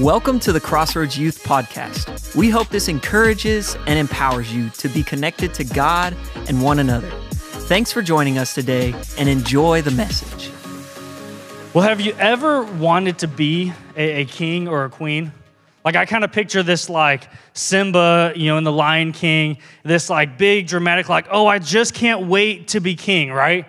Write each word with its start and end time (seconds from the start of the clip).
Welcome 0.00 0.40
to 0.40 0.52
the 0.52 0.60
Crossroads 0.60 1.18
Youth 1.18 1.42
Podcast. 1.42 2.36
We 2.36 2.50
hope 2.50 2.68
this 2.68 2.88
encourages 2.88 3.76
and 3.86 3.98
empowers 3.98 4.54
you 4.54 4.68
to 4.68 4.90
be 4.90 5.02
connected 5.02 5.54
to 5.54 5.64
God 5.64 6.14
and 6.48 6.62
one 6.62 6.80
another. 6.80 7.08
Thanks 7.30 7.92
for 7.92 8.02
joining 8.02 8.36
us 8.36 8.52
today 8.52 8.94
and 9.16 9.26
enjoy 9.26 9.80
the 9.80 9.92
message. 9.92 10.50
Well, 11.72 11.82
have 11.82 12.02
you 12.02 12.12
ever 12.18 12.64
wanted 12.64 13.20
to 13.20 13.26
be 13.26 13.72
a, 13.96 14.20
a 14.20 14.24
king 14.26 14.68
or 14.68 14.84
a 14.84 14.90
queen? 14.90 15.32
Like, 15.82 15.96
I 15.96 16.04
kind 16.04 16.24
of 16.24 16.30
picture 16.30 16.62
this 16.62 16.90
like 16.90 17.30
Simba, 17.54 18.34
you 18.36 18.48
know, 18.48 18.58
in 18.58 18.64
The 18.64 18.72
Lion 18.72 19.12
King, 19.12 19.56
this 19.82 20.10
like 20.10 20.36
big 20.36 20.66
dramatic, 20.66 21.08
like, 21.08 21.28
oh, 21.30 21.46
I 21.46 21.58
just 21.58 21.94
can't 21.94 22.26
wait 22.26 22.68
to 22.68 22.80
be 22.80 22.96
king, 22.96 23.32
right? 23.32 23.64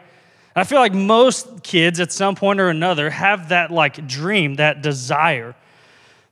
I 0.58 0.66
feel 0.66 0.80
like 0.80 0.94
most 0.94 1.64
kids 1.64 2.02
at 2.02 2.12
some 2.12 2.36
point 2.36 2.60
or 2.60 2.68
another 2.68 3.10
have 3.12 3.48
that 3.48 3.72
like 3.72 4.06
dream, 4.08 4.56
that 4.56 4.82
desire. 4.82 5.56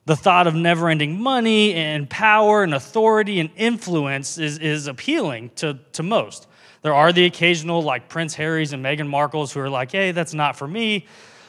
The 0.05 0.16
thought 0.16 0.45
of 0.45 0.54
never 0.54 0.90
ending 0.90 1.20
money 1.20 1.73
and 1.73 2.09
power 2.09 2.64
and 2.64 2.73
authority 2.76 3.40
and 3.40 3.50
influence 3.55 4.38
is, 4.38 4.59
is 4.59 4.88
appealing 4.88 5.50
to, 5.55 5.80
to 5.94 6.04
most. 6.04 6.48
There 6.84 6.94
are 6.94 7.12
the 7.12 7.26
occasional, 7.26 7.81
like 7.81 8.09
Prince 8.09 8.36
Harry's 8.36 8.72
and 8.72 8.86
Meghan 8.86 9.08
Markle's, 9.08 9.52
who 9.52 9.59
are 9.62 9.70
like, 9.70 9.91
hey, 9.91 10.12
that's 10.12 10.36
not 10.36 10.55
for 10.55 10.68
me. 10.68 11.08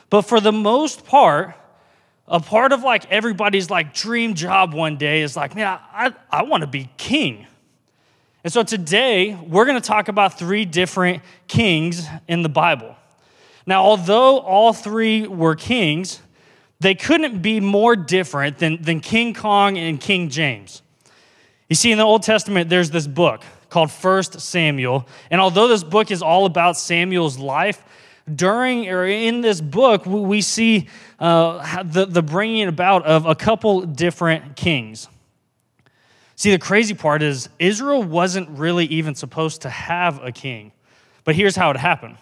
But 0.09 0.23
for 0.23 0.41
the 0.41 0.52
most 0.52 1.05
part, 1.05 1.55
a 2.27 2.41
part 2.41 2.73
of 2.73 2.82
like 2.82 3.10
everybody's 3.10 3.69
like 3.69 3.92
dream 3.92 4.32
job 4.32 4.73
one 4.73 4.96
day 4.96 5.20
is 5.20 5.37
like, 5.37 5.54
man, 5.54 5.66
I, 5.66 6.07
I, 6.07 6.38
I 6.38 6.43
want 6.45 6.62
to 6.62 6.66
be 6.66 6.88
king. 6.96 7.46
And 8.43 8.52
so 8.52 8.62
today, 8.62 9.34
we're 9.34 9.66
going 9.66 9.80
to 9.80 9.87
talk 9.87 10.09
about 10.09 10.38
three 10.38 10.65
different 10.65 11.23
kings 11.48 12.07
in 12.29 12.43
the 12.43 12.48
Bible. 12.48 12.96
Now, 13.66 13.82
although 13.82 14.38
all 14.38 14.73
three 14.73 15.27
were 15.27 15.57
kings, 15.57 16.23
they 16.80 16.95
couldn't 16.95 17.41
be 17.41 17.61
more 17.61 17.97
different 17.97 18.59
than, 18.59 18.82
than 18.82 19.01
King 19.01 19.35
Kong 19.35 19.79
and 19.79 20.01
King 20.01 20.29
James. 20.29 20.83
You 21.68 21.77
see, 21.77 21.91
in 21.91 21.99
the 21.99 22.05
Old 22.05 22.23
Testament, 22.23 22.68
there's 22.68 22.91
this 22.91 23.07
book 23.07 23.43
called 23.71 23.91
First 23.91 24.41
Samuel. 24.41 25.07
And 25.30 25.41
although 25.41 25.68
this 25.68 25.83
book 25.83 26.10
is 26.10 26.23
all 26.23 26.46
about 26.46 26.77
Samuel's 26.77 27.38
life, 27.38 27.83
during 28.33 28.88
or 28.88 29.07
in 29.07 29.41
this 29.41 29.60
book, 29.60 30.05
we 30.05 30.41
see 30.41 30.88
uh, 31.18 31.83
the, 31.83 32.07
the 32.07 32.23
bringing 32.23 32.68
about 32.68 33.05
of 33.05 33.24
a 33.24 33.35
couple 33.35 33.83
different 33.83 34.57
kings. 34.57 35.09
See, 36.35 36.51
the 36.51 36.59
crazy 36.59 36.95
part 36.95 37.23
is 37.23 37.49
Israel 37.59 38.02
wasn't 38.02 38.49
really 38.51 38.85
even 38.87 39.15
supposed 39.15 39.63
to 39.63 39.71
have 39.71 40.23
a 40.23 40.33
king. 40.33 40.73
But 41.24 41.35
here's 41.35 41.57
how 41.57 41.71
it 41.71 41.77
happened. 41.77 42.16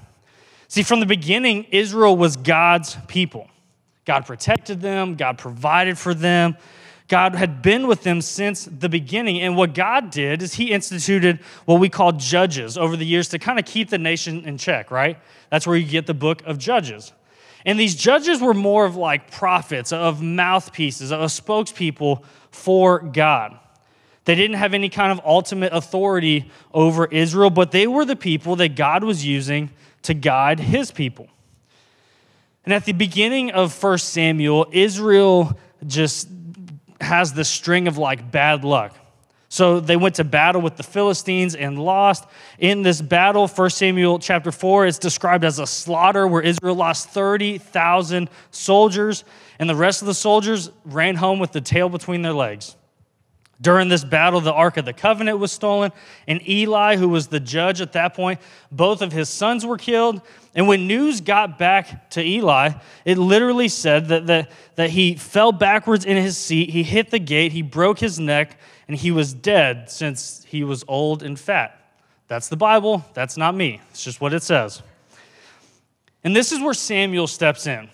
See, 0.69 0.83
from 0.83 1.01
the 1.01 1.07
beginning, 1.07 1.65
Israel 1.71 2.17
was 2.17 2.37
God's 2.37 2.97
people. 3.09 3.49
God 4.05 4.27
protected 4.27 4.81
them, 4.81 5.15
God 5.15 5.39
provided 5.39 5.99
for 5.99 6.15
them. 6.15 6.57
God 7.07 7.35
had 7.35 7.61
been 7.61 7.87
with 7.87 8.03
them 8.03 8.23
since 8.23 8.65
the 8.65 8.89
beginning. 8.89 9.41
And 9.41 9.57
what 9.57 9.75
God 9.75 10.11
did 10.11 10.43
is 10.43 10.55
He 10.55 10.73
instituted 10.73 11.39
what 11.67 11.79
we 11.79 11.89
call 11.89 12.13
judges 12.13 12.79
over 12.79 12.97
the 12.97 13.05
years 13.05 13.29
to 13.29 13.39
kind 13.39 13.59
of 13.59 13.67
keep 13.67 13.91
the 13.91 13.99
nation 13.99 14.45
in 14.47 14.57
check, 14.57 14.91
right? 14.91 15.19
That's 15.51 15.67
where 15.67 15.77
you 15.77 15.87
get 15.87 16.07
the 16.07 16.15
book 16.15 16.43
of 16.47 16.59
Judges. 16.59 17.13
And 17.67 17.79
these 17.79 17.95
judges 17.95 18.41
were 18.41 18.55
more 18.55 18.85
of 18.85 18.97
like 18.97 19.31
prophets, 19.31 19.93
of 19.93 20.23
mouthpieces, 20.23 21.13
of 21.13 21.21
spokespeople 21.31 22.25
for 22.51 23.01
God. 23.01 23.59
They 24.25 24.35
didn't 24.35 24.57
have 24.57 24.75
any 24.75 24.89
kind 24.89 25.13
of 25.13 25.21
ultimate 25.25 25.73
authority 25.73 26.51
over 26.73 27.07
Israel, 27.07 27.51
but 27.51 27.71
they 27.71 27.87
were 27.87 28.05
the 28.05 28.17
people 28.17 28.57
that 28.57 28.75
God 28.75 29.05
was 29.05 29.25
using 29.25 29.71
to 30.03 30.15
guide 30.15 30.61
his 30.61 30.91
people. 30.91 31.29
And 32.65 32.73
at 32.73 32.85
the 32.85 32.93
beginning 32.93 33.51
of 33.51 33.83
1 33.83 33.99
Samuel, 33.99 34.67
Israel 34.73 35.59
just 35.87 36.29
has 37.01 37.33
this 37.33 37.49
string 37.49 37.89
of 37.89 37.99
like 37.99 38.31
bad 38.31 38.65
luck. 38.65 38.97
So 39.55 39.79
they 39.79 39.97
went 39.97 40.17
to 40.17 40.25
battle 40.25 40.61
with 40.61 40.77
the 40.77 40.83
Philistines 40.83 41.55
and 41.55 41.79
lost. 41.79 42.27
In 42.59 42.83
this 42.83 43.01
battle, 43.01 43.47
1 43.47 43.71
Samuel 43.71 44.19
chapter 44.19 44.51
4, 44.51 44.87
it's 44.87 44.99
described 44.99 45.45
as 45.45 45.61
a 45.61 45.67
slaughter 45.67 46.27
where 46.27 46.43
Israel 46.43 46.75
lost 46.75 47.11
30,000 47.11 48.29
soldiers, 48.51 49.23
and 49.61 49.71
the 49.71 49.77
rest 49.77 50.03
of 50.03 50.07
the 50.07 50.15
soldiers 50.15 50.71
ran 50.85 51.15
home 51.15 51.39
with 51.39 51.53
the 51.53 51.61
tail 51.61 51.89
between 51.89 52.23
their 52.23 52.33
legs. 52.33 52.75
During 53.61 53.89
this 53.89 54.03
battle, 54.03 54.41
the 54.41 54.53
Ark 54.53 54.77
of 54.77 54.87
the 54.87 54.93
Covenant 54.93 55.39
was 55.39 55.53
stolen, 55.53 55.93
and 56.27 56.47
Eli, 56.49 56.97
who 56.97 57.09
was 57.09 57.29
the 57.29 57.39
judge 57.39 57.81
at 57.81 57.93
that 57.93 58.15
point, 58.15 58.41
both 58.73 59.03
of 59.03 59.13
his 59.13 59.29
sons 59.29 59.65
were 59.65 59.79
killed. 59.79 60.21
And 60.55 60.69
when 60.69 60.87
news 60.87 61.21
got 61.21 61.59
back 61.59 62.11
to 62.11 62.23
Eli, 62.23 62.71
it 63.05 63.19
literally 63.19 63.69
said 63.69 64.09
that, 64.09 64.27
that, 64.29 64.51
that 64.77 64.91
he 64.91 65.17
fell 65.17 65.51
backwards 65.51 66.05
in 66.05 66.17
his 66.17 66.37
seat, 66.37 66.71
he 66.71 66.85
hit 66.85 67.11
the 67.11 67.19
gate, 67.19 67.53
he 67.53 67.63
broke 67.63 67.99
his 67.99 68.21
neck, 68.21 68.59
and 68.87 68.97
he 68.97 69.11
was 69.11 69.35
dead 69.35 69.91
since 69.91 70.45
he 70.49 70.63
was 70.63 70.85
old 70.87 71.23
and 71.23 71.39
fat. 71.39 71.81
That's 72.29 72.49
the 72.49 72.57
Bible, 72.57 73.05
that's 73.15 73.37
not 73.37 73.55
me. 73.55 73.81
It's 73.91 74.05
just 74.05 74.21
what 74.21 74.33
it 74.33 74.43
says. 74.43 74.83
And 76.23 76.35
this 76.35 76.53
is 76.53 76.61
where 76.61 76.75
Samuel 76.75 77.27
steps 77.27 77.67
in. 77.67 77.91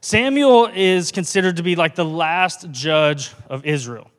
Samuel 0.00 0.70
is 0.74 1.12
considered 1.12 1.56
to 1.56 1.62
be 1.62 1.76
like 1.76 1.94
the 1.94 2.04
last 2.04 2.70
judge 2.70 3.32
of 3.48 3.66
Israel. 3.66 4.10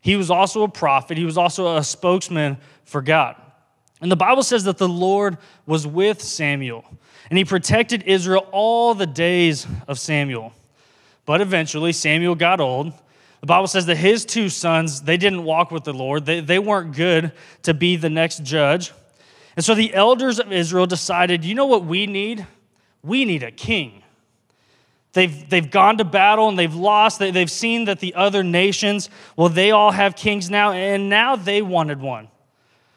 He 0.00 0.16
was 0.16 0.30
also 0.30 0.62
a 0.62 0.68
prophet, 0.68 1.18
he 1.18 1.24
was 1.24 1.36
also 1.36 1.76
a 1.76 1.84
spokesman 1.84 2.56
for 2.84 3.02
God. 3.02 3.36
And 4.04 4.12
the 4.12 4.16
Bible 4.16 4.42
says 4.42 4.64
that 4.64 4.76
the 4.76 4.86
Lord 4.86 5.38
was 5.64 5.86
with 5.86 6.20
Samuel, 6.20 6.84
and 7.30 7.38
he 7.38 7.44
protected 7.46 8.02
Israel 8.02 8.46
all 8.52 8.92
the 8.92 9.06
days 9.06 9.66
of 9.88 9.98
Samuel. 9.98 10.52
But 11.24 11.40
eventually, 11.40 11.90
Samuel 11.94 12.34
got 12.34 12.60
old. 12.60 12.92
The 13.40 13.46
Bible 13.46 13.66
says 13.66 13.86
that 13.86 13.96
his 13.96 14.26
two 14.26 14.50
sons, 14.50 15.00
they 15.00 15.16
didn't 15.16 15.44
walk 15.44 15.70
with 15.70 15.84
the 15.84 15.94
Lord. 15.94 16.26
They, 16.26 16.40
they 16.40 16.58
weren't 16.58 16.94
good 16.94 17.32
to 17.62 17.72
be 17.72 17.96
the 17.96 18.10
next 18.10 18.42
judge. 18.42 18.92
And 19.56 19.64
so 19.64 19.74
the 19.74 19.94
elders 19.94 20.38
of 20.38 20.52
Israel 20.52 20.84
decided, 20.84 21.42
you 21.42 21.54
know 21.54 21.64
what 21.64 21.86
we 21.86 22.06
need? 22.06 22.46
We 23.02 23.24
need 23.24 23.42
a 23.42 23.52
king. 23.52 24.02
They've, 25.14 25.48
they've 25.48 25.70
gone 25.70 25.96
to 25.96 26.04
battle 26.04 26.50
and 26.50 26.58
they've 26.58 26.74
lost. 26.74 27.20
They, 27.20 27.30
they've 27.30 27.50
seen 27.50 27.86
that 27.86 28.00
the 28.00 28.14
other 28.16 28.42
nations, 28.42 29.08
well, 29.34 29.48
they 29.48 29.70
all 29.70 29.92
have 29.92 30.14
kings 30.14 30.50
now, 30.50 30.72
and 30.72 31.08
now 31.08 31.36
they 31.36 31.62
wanted 31.62 32.02
one. 32.02 32.28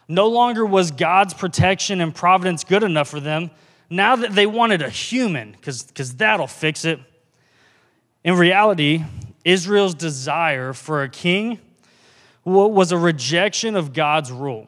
No 0.07 0.27
longer 0.27 0.65
was 0.65 0.91
God's 0.91 1.33
protection 1.33 1.99
and 2.01 2.13
providence 2.13 2.63
good 2.63 2.83
enough 2.83 3.09
for 3.09 3.19
them. 3.19 3.51
Now 3.89 4.15
that 4.17 4.33
they 4.33 4.45
wanted 4.45 4.81
a 4.81 4.89
human, 4.89 5.51
because 5.51 6.15
that'll 6.15 6.47
fix 6.47 6.85
it. 6.85 6.99
In 8.23 8.35
reality, 8.35 9.03
Israel's 9.43 9.95
desire 9.95 10.73
for 10.73 11.03
a 11.03 11.09
king 11.09 11.59
was 12.43 12.91
a 12.91 12.97
rejection 12.97 13.75
of 13.75 13.93
God's 13.93 14.31
rule. 14.31 14.67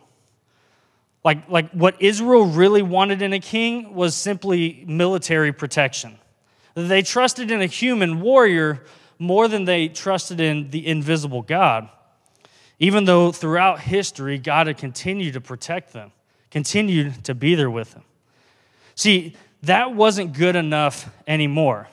Like, 1.24 1.50
like 1.50 1.72
what 1.72 2.02
Israel 2.02 2.46
really 2.46 2.82
wanted 2.82 3.22
in 3.22 3.34
a 3.34 3.40
king 3.40 3.94
was 3.94 4.16
simply 4.16 4.84
military 4.88 5.52
protection. 5.52 6.18
They 6.76 7.02
trusted 7.02 7.52
in 7.52 7.62
a 7.62 7.66
human 7.66 8.22
warrior 8.22 8.86
more 9.18 9.50
than 9.50 9.66
they 9.66 9.90
trusted 9.90 10.40
in 10.40 10.70
the 10.70 10.88
invisible 10.88 11.42
God, 11.42 11.90
even 12.80 13.06
though 13.06 13.32
throughout 13.32 13.82
history, 13.82 14.38
God 14.38 14.68
had 14.68 14.78
continued 14.78 15.34
to 15.34 15.42
protect 15.42 15.94
them, 15.94 16.12
continued 16.50 17.24
to 17.26 17.36
be 17.36 17.56
there 17.56 17.70
with 17.70 17.92
them. 17.92 18.04
See, 18.96 19.36
that 19.64 19.94
wasn't 19.94 20.34
good 20.34 20.56
enough 20.56 21.10
anymore. 21.28 21.88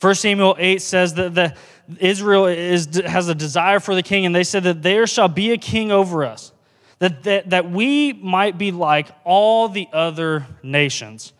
1 0.00 0.14
Samuel 0.14 0.56
8 0.58 0.82
says 0.82 1.14
that 1.14 1.34
the, 1.34 1.54
Israel 1.98 2.46
is, 2.46 3.00
has 3.04 3.28
a 3.28 3.34
desire 3.34 3.80
for 3.80 3.94
the 3.94 4.02
king, 4.02 4.26
and 4.26 4.34
they 4.34 4.44
said 4.44 4.64
that 4.64 4.82
there 4.82 5.06
shall 5.06 5.28
be 5.28 5.52
a 5.52 5.58
king 5.58 5.92
over 5.92 6.24
us, 6.24 6.52
that, 6.98 7.22
that, 7.24 7.50
that 7.50 7.70
we 7.70 8.12
might 8.12 8.58
be 8.58 8.72
like 8.72 9.08
all 9.24 9.68
the 9.68 9.88
other 9.92 10.46
nations 10.62 11.32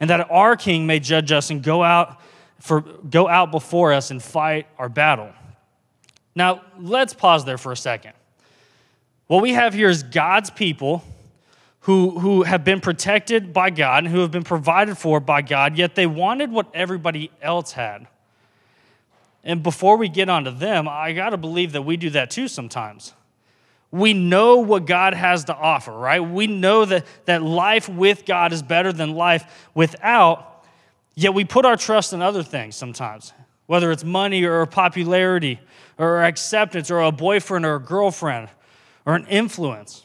and 0.00 0.10
that 0.10 0.30
our 0.30 0.56
king 0.56 0.86
may 0.86 1.00
judge 1.00 1.32
us 1.32 1.50
and 1.50 1.62
go 1.62 1.82
out 1.82 2.20
for 2.60 2.80
go 2.80 3.28
out 3.28 3.50
before 3.50 3.92
us 3.92 4.10
and 4.10 4.22
fight 4.22 4.66
our 4.78 4.88
battle. 4.88 5.30
Now, 6.34 6.62
let's 6.78 7.14
pause 7.14 7.44
there 7.44 7.58
for 7.58 7.72
a 7.72 7.76
second. 7.76 8.12
What 9.28 9.42
we 9.42 9.52
have 9.52 9.74
here 9.74 9.90
is 9.90 10.02
God's 10.02 10.50
people 10.50 11.04
who, 11.80 12.18
who 12.18 12.42
have 12.42 12.64
been 12.64 12.80
protected 12.80 13.52
by 13.52 13.70
God 13.70 14.04
and 14.04 14.12
who 14.12 14.20
have 14.20 14.30
been 14.30 14.42
provided 14.42 14.96
for 14.98 15.20
by 15.20 15.42
God, 15.42 15.76
yet 15.76 15.94
they 15.94 16.06
wanted 16.06 16.50
what 16.50 16.66
everybody 16.74 17.30
else 17.40 17.72
had. 17.72 18.08
And 19.44 19.62
before 19.62 19.96
we 19.96 20.08
get 20.08 20.28
onto 20.28 20.50
them, 20.50 20.88
I 20.88 21.12
got 21.12 21.30
to 21.30 21.36
believe 21.36 21.72
that 21.72 21.82
we 21.82 21.96
do 21.96 22.10
that 22.10 22.30
too 22.30 22.48
sometimes. 22.48 23.12
We 23.90 24.12
know 24.12 24.56
what 24.56 24.86
God 24.86 25.14
has 25.14 25.44
to 25.44 25.54
offer, 25.54 25.92
right? 25.92 26.20
We 26.20 26.46
know 26.46 26.84
that, 26.86 27.06
that 27.26 27.42
life 27.42 27.88
with 27.88 28.24
God 28.26 28.52
is 28.52 28.62
better 28.62 28.92
than 28.92 29.14
life 29.14 29.68
without, 29.74 30.64
yet 31.14 31.32
we 31.32 31.44
put 31.44 31.64
our 31.64 31.76
trust 31.76 32.12
in 32.12 32.20
other 32.22 32.42
things 32.42 32.76
sometimes, 32.76 33.32
whether 33.66 33.90
it's 33.92 34.04
money 34.04 34.44
or 34.44 34.64
popularity 34.66 35.60
or 35.98 36.22
acceptance 36.22 36.90
or 36.90 37.00
a 37.00 37.12
boyfriend 37.12 37.64
or 37.64 37.76
a 37.76 37.80
girlfriend 37.80 38.48
or 39.08 39.14
an 39.14 39.26
influence. 39.28 40.04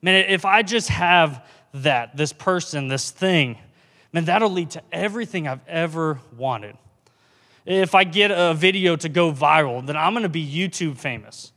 Man, 0.00 0.14
if 0.30 0.46
I 0.46 0.62
just 0.62 0.88
have 0.88 1.46
that, 1.74 2.16
this 2.16 2.32
person, 2.32 2.88
this 2.88 3.10
thing, 3.10 3.58
man, 4.10 4.24
that'll 4.24 4.48
lead 4.48 4.70
to 4.70 4.82
everything 4.90 5.46
I've 5.46 5.60
ever 5.68 6.18
wanted. 6.34 6.78
If 7.66 7.94
I 7.94 8.04
get 8.04 8.30
a 8.30 8.54
video 8.54 8.96
to 8.96 9.10
go 9.10 9.32
viral, 9.32 9.84
then 9.84 9.98
I'm 9.98 10.14
to 10.14 10.30
be 10.30 10.42
YouTube 10.42 10.96
famous. 10.96 11.52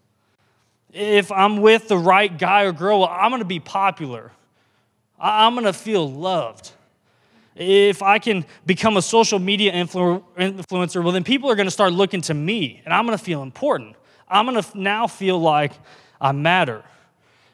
If 0.91 1.31
I'm 1.31 1.61
with 1.61 1.87
the 1.87 1.97
right 1.97 2.37
guy 2.37 2.63
or 2.63 2.73
girl, 2.73 2.99
well, 2.99 3.09
I'm 3.09 3.39
to 3.39 3.45
be 3.45 3.61
popular. 3.61 4.33
I'm 5.17 5.55
to 5.63 5.71
feel 5.71 6.11
loved. 6.11 6.71
If 7.55 8.01
I 8.01 8.19
can 8.19 8.45
become 8.65 8.97
a 8.97 9.01
social 9.01 9.39
media 9.39 9.71
influ- 9.71 10.23
influencer, 10.37 11.01
well, 11.01 11.13
then 11.13 11.23
people 11.23 11.49
are 11.49 11.55
to 11.67 11.71
start 11.71 11.93
looking 11.93 12.19
to 12.23 12.33
me 12.33 12.81
and 12.83 12.93
I'm 12.93 13.07
to 13.07 13.17
feel 13.17 13.43
important. 13.43 13.95
I'm 14.27 14.45
to 14.61 14.77
now 14.77 15.07
feel 15.07 15.39
like 15.39 15.71
I 16.19 16.31
matter. 16.31 16.83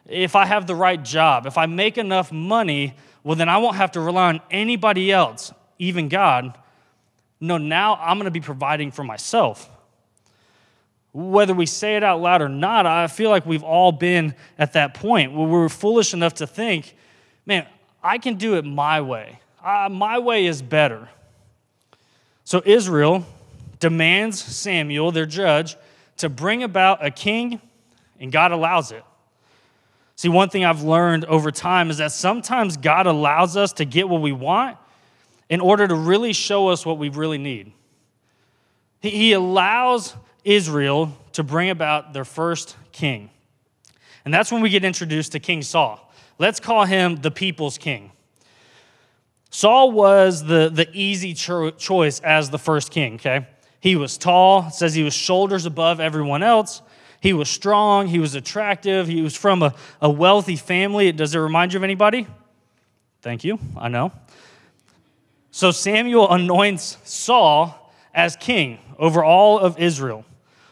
If 0.08 0.36
I 0.36 0.46
have 0.46 0.68
the 0.68 0.76
right 0.76 1.02
job, 1.02 1.46
if 1.46 1.58
I 1.58 1.66
make 1.66 1.98
enough 1.98 2.32
money, 2.32 2.96
well, 3.24 3.36
then 3.36 3.50
I 3.50 3.58
won't 3.58 3.76
have 3.76 3.92
to 3.94 4.02
rely 4.02 4.30
on 4.30 4.42
anybody 4.52 5.12
else, 5.12 5.52
even 5.80 6.10
God. 6.10 6.58
No, 7.40 7.58
now 7.58 7.96
I'm 7.96 8.18
going 8.18 8.26
to 8.26 8.32
be 8.32 8.42
providing 8.42 8.92
for 8.92 9.04
myself. 9.04 9.70
Whether 11.14 11.54
we 11.54 11.66
say 11.66 11.96
it 11.96 12.04
out 12.04 12.22
loud 12.22 12.42
or 12.42 12.50
not, 12.50 12.86
I 12.86 13.08
feel 13.08 13.30
like 13.30 13.46
we've 13.46 13.64
all 13.64 13.92
been 13.92 14.36
at 14.60 14.74
that 14.74 14.94
point 14.94 15.34
where 15.34 15.48
we're 15.48 15.70
foolish 15.70 16.14
enough 16.14 16.36
to 16.36 16.48
think, 16.48 16.96
man, 17.46 17.66
I 18.04 18.18
can 18.18 18.36
do 18.36 18.56
it 18.56 18.66
my 18.66 19.02
way. 19.02 19.40
Uh, 19.64 19.90
my 19.90 20.20
way 20.20 20.46
is 20.46 20.62
better. 20.62 21.10
So 22.44 22.62
Israel 22.66 23.26
demands 23.80 24.42
Samuel, 24.42 25.12
their 25.12 25.26
judge, 25.26 25.76
to 26.18 26.30
bring 26.30 26.62
about 26.62 27.04
a 27.04 27.10
king, 27.10 27.60
and 28.20 28.32
God 28.32 28.52
allows 28.52 28.92
it. 28.92 29.04
See, 30.16 30.30
one 30.30 30.50
thing 30.50 30.64
I've 30.64 30.84
learned 30.84 31.26
over 31.26 31.52
time 31.52 31.90
is 31.90 31.98
that 31.98 32.12
sometimes 32.12 32.78
God 32.78 33.06
allows 33.06 33.58
us 33.58 33.74
to 33.74 33.86
get 33.86 34.08
what 34.08 34.22
we 34.22 34.32
want 34.32 34.78
in 35.50 35.60
order 35.60 35.88
to 35.88 35.96
really 35.96 36.34
show 36.34 36.70
us 36.70 36.86
what 36.86 36.98
we 36.98 37.10
really 37.10 37.38
need. 37.38 37.74
He 39.02 39.34
allows 39.34 40.16
Israel 40.44 41.16
to 41.34 41.44
bring 41.44 41.70
about 41.70 42.14
their 42.14 42.26
first 42.26 42.78
king. 42.92 43.30
And 44.24 44.34
that's 44.34 44.52
when 44.52 44.62
we 44.62 44.70
get 44.70 44.84
introduced 44.84 45.34
to 45.34 45.40
King 45.40 45.62
Saul. 45.62 46.02
Let's 46.40 46.60
call 46.60 46.86
him 46.86 47.18
the 47.18 47.32
people's 47.32 47.78
king. 47.78 48.12
Saul 49.52 49.92
was 49.92 50.44
the, 50.44 50.70
the 50.70 50.90
easy 50.92 51.34
cho- 51.34 51.72
choice 51.72 52.20
as 52.22 52.50
the 52.50 52.58
first 52.58 52.92
king, 52.92 53.16
okay? 53.16 53.48
He 53.80 53.96
was 53.96 54.18
tall, 54.18 54.70
says 54.72 54.94
he 54.96 55.04
was 55.04 55.14
shoulders 55.14 55.66
above 55.66 56.00
everyone 56.00 56.42
else. 56.42 56.82
He 57.25 57.33
was 57.33 57.50
strong, 57.50 58.06
he 58.06 58.19
was 58.19 58.36
attractive, 58.36 59.07
he 59.07 59.24
was 59.24 59.36
from 59.36 59.63
a, 59.63 59.74
a 60.00 60.07
wealthy 60.07 60.56
family. 60.56 61.12
Does 61.12 61.33
it 61.33 61.39
remind 61.39 61.74
you 61.74 61.80
of 61.80 61.83
anybody? 61.83 62.27
Thank 63.24 63.44
you, 63.44 63.57
I 63.75 63.88
know. 63.88 64.12
So 65.50 65.72
Samuel 65.72 66.31
anoints 66.31 67.00
Saul 67.04 67.92
as 68.13 68.36
king 68.36 68.77
over 69.00 69.24
all 69.24 69.57
of 69.57 69.80
Israel, 69.80 70.24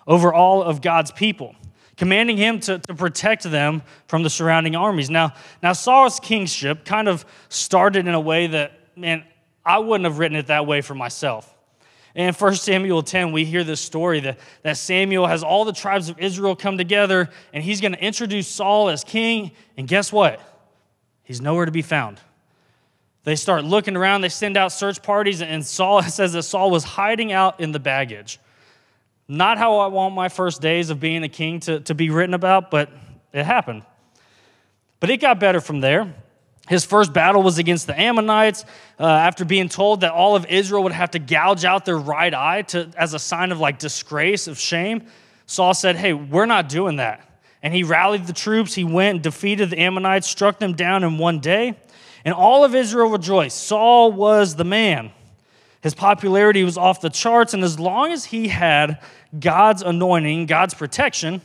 over 0.06 0.32
all 0.32 0.62
of 0.62 0.80
God's 0.80 1.10
people 1.12 1.56
commanding 1.98 2.38
him 2.38 2.60
to, 2.60 2.78
to 2.78 2.94
protect 2.94 3.44
them 3.44 3.82
from 4.06 4.22
the 4.22 4.30
surrounding 4.30 4.76
armies. 4.76 5.10
Now, 5.10 5.34
now 5.64 5.74
Saul's 5.74 6.20
kingship 6.20 6.86
kind 6.86 7.08
of 7.08 7.26
started 7.50 8.08
in 8.08 8.14
a 8.14 8.20
way 8.20 8.46
that, 8.46 8.74
man, 8.96 9.24
I 9.66 9.80
wouldn't 9.80 10.06
have 10.06 10.20
written 10.20 10.38
it 10.38 10.48
that 10.48 10.68
way 10.68 10.82
for 10.82 10.94
myself. 10.94 11.53
In 12.16 12.32
1 12.34 12.56
Samuel 12.56 13.02
10, 13.02 13.32
we 13.32 13.44
hear 13.44 13.64
this 13.64 13.82
story 13.82 14.20
that, 14.20 14.40
that 14.62 14.78
Samuel 14.78 15.26
has 15.26 15.44
all 15.44 15.66
the 15.66 15.74
tribes 15.74 16.10
of 16.10 16.20
Israel 16.20 16.56
come 16.56 16.78
together 16.78 17.30
and 17.54 17.64
he's 17.64 17.82
going 17.82 17.94
to 17.94 18.04
introduce 18.04 18.48
Saul 18.48 18.90
as 18.90 19.04
king. 19.04 19.52
And 19.78 19.88
guess 19.88 20.12
what? 20.12 20.40
He's 21.24 21.42
nowhere 21.42 21.66
to 21.66 21.72
be 21.72 21.82
found. 21.82 22.20
They 23.24 23.36
start 23.36 23.64
looking 23.64 23.96
around, 23.96 24.22
they 24.22 24.30
send 24.30 24.58
out 24.58 24.72
search 24.72 25.02
parties, 25.02 25.42
and 25.42 25.66
Saul 25.66 26.04
says 26.04 26.34
that 26.34 26.44
Saul 26.44 26.70
was 26.70 26.84
hiding 26.84 27.32
out 27.32 27.60
in 27.60 27.72
the 27.72 27.80
baggage. 27.80 28.40
Not 29.28 29.58
how 29.58 29.78
I 29.78 29.88
want 29.88 30.14
my 30.14 30.30
first 30.30 30.62
days 30.62 30.90
of 30.90 31.00
being 31.00 31.24
a 31.24 31.30
king 31.30 31.62
to, 31.62 31.80
to 31.82 31.96
be 31.96 32.10
written 32.10 32.34
about, 32.34 32.70
but 32.70 32.92
it 33.32 33.46
happened. 33.46 33.84
But 35.00 35.10
it 35.10 35.18
got 35.18 35.40
better 35.40 35.62
from 35.62 35.80
there. 35.80 36.14
His 36.70 36.86
first 36.86 37.12
battle 37.12 37.44
was 37.44 37.58
against 37.58 37.88
the 37.88 38.00
Ammonites 38.00 38.64
uh, 39.00 39.06
after 39.06 39.44
being 39.44 39.68
told 39.68 40.02
that 40.02 40.12
all 40.12 40.36
of 40.36 40.46
Israel 40.46 40.84
would 40.84 40.94
have 40.94 41.12
to 41.12 41.20
gouge 41.20 41.66
out 41.66 41.84
their 41.84 41.98
right 41.98 42.34
eye 42.34 42.62
to, 42.64 42.90
as 42.98 43.14
a 43.14 43.20
sign 43.20 43.52
of 43.52 43.60
like 43.60 43.80
disgrace, 43.80 44.48
of 44.48 44.58
shame. 44.58 45.06
Saul 45.46 45.74
said, 45.74 45.98
Hey, 45.98 46.14
we're 46.14 46.46
not 46.46 46.70
doing 46.70 46.98
that. 46.98 47.30
And 47.62 47.74
he 47.74 47.84
rallied 47.84 48.28
the 48.28 48.34
troops. 48.34 48.74
He 48.74 48.84
went 48.84 49.16
and 49.16 49.24
defeated 49.24 49.72
the 49.72 49.80
Ammonites, 49.80 50.28
struck 50.28 50.60
them 50.60 50.74
down 50.74 51.04
in 51.04 51.18
one 51.18 51.40
day. 51.40 51.78
And 52.26 52.34
all 52.34 52.64
of 52.64 52.76
Israel 52.76 53.10
rejoiced. 53.10 53.66
Saul 53.66 54.12
was 54.12 54.56
the 54.56 54.64
man. 54.64 55.12
His 55.82 55.94
popularity 55.94 56.64
was 56.64 56.78
off 56.78 57.02
the 57.02 57.10
charts, 57.10 57.54
and 57.54 57.62
as 57.62 57.78
long 57.78 58.14
as 58.14 58.24
he 58.24 58.48
had 58.48 59.02
God's 59.38 59.82
anointing, 59.82 60.46
God's 60.46 60.74
protection, 60.74 61.42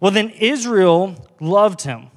well, 0.00 0.10
then 0.10 0.30
Israel 0.30 1.28
loved 1.38 1.82
him. 1.82 2.08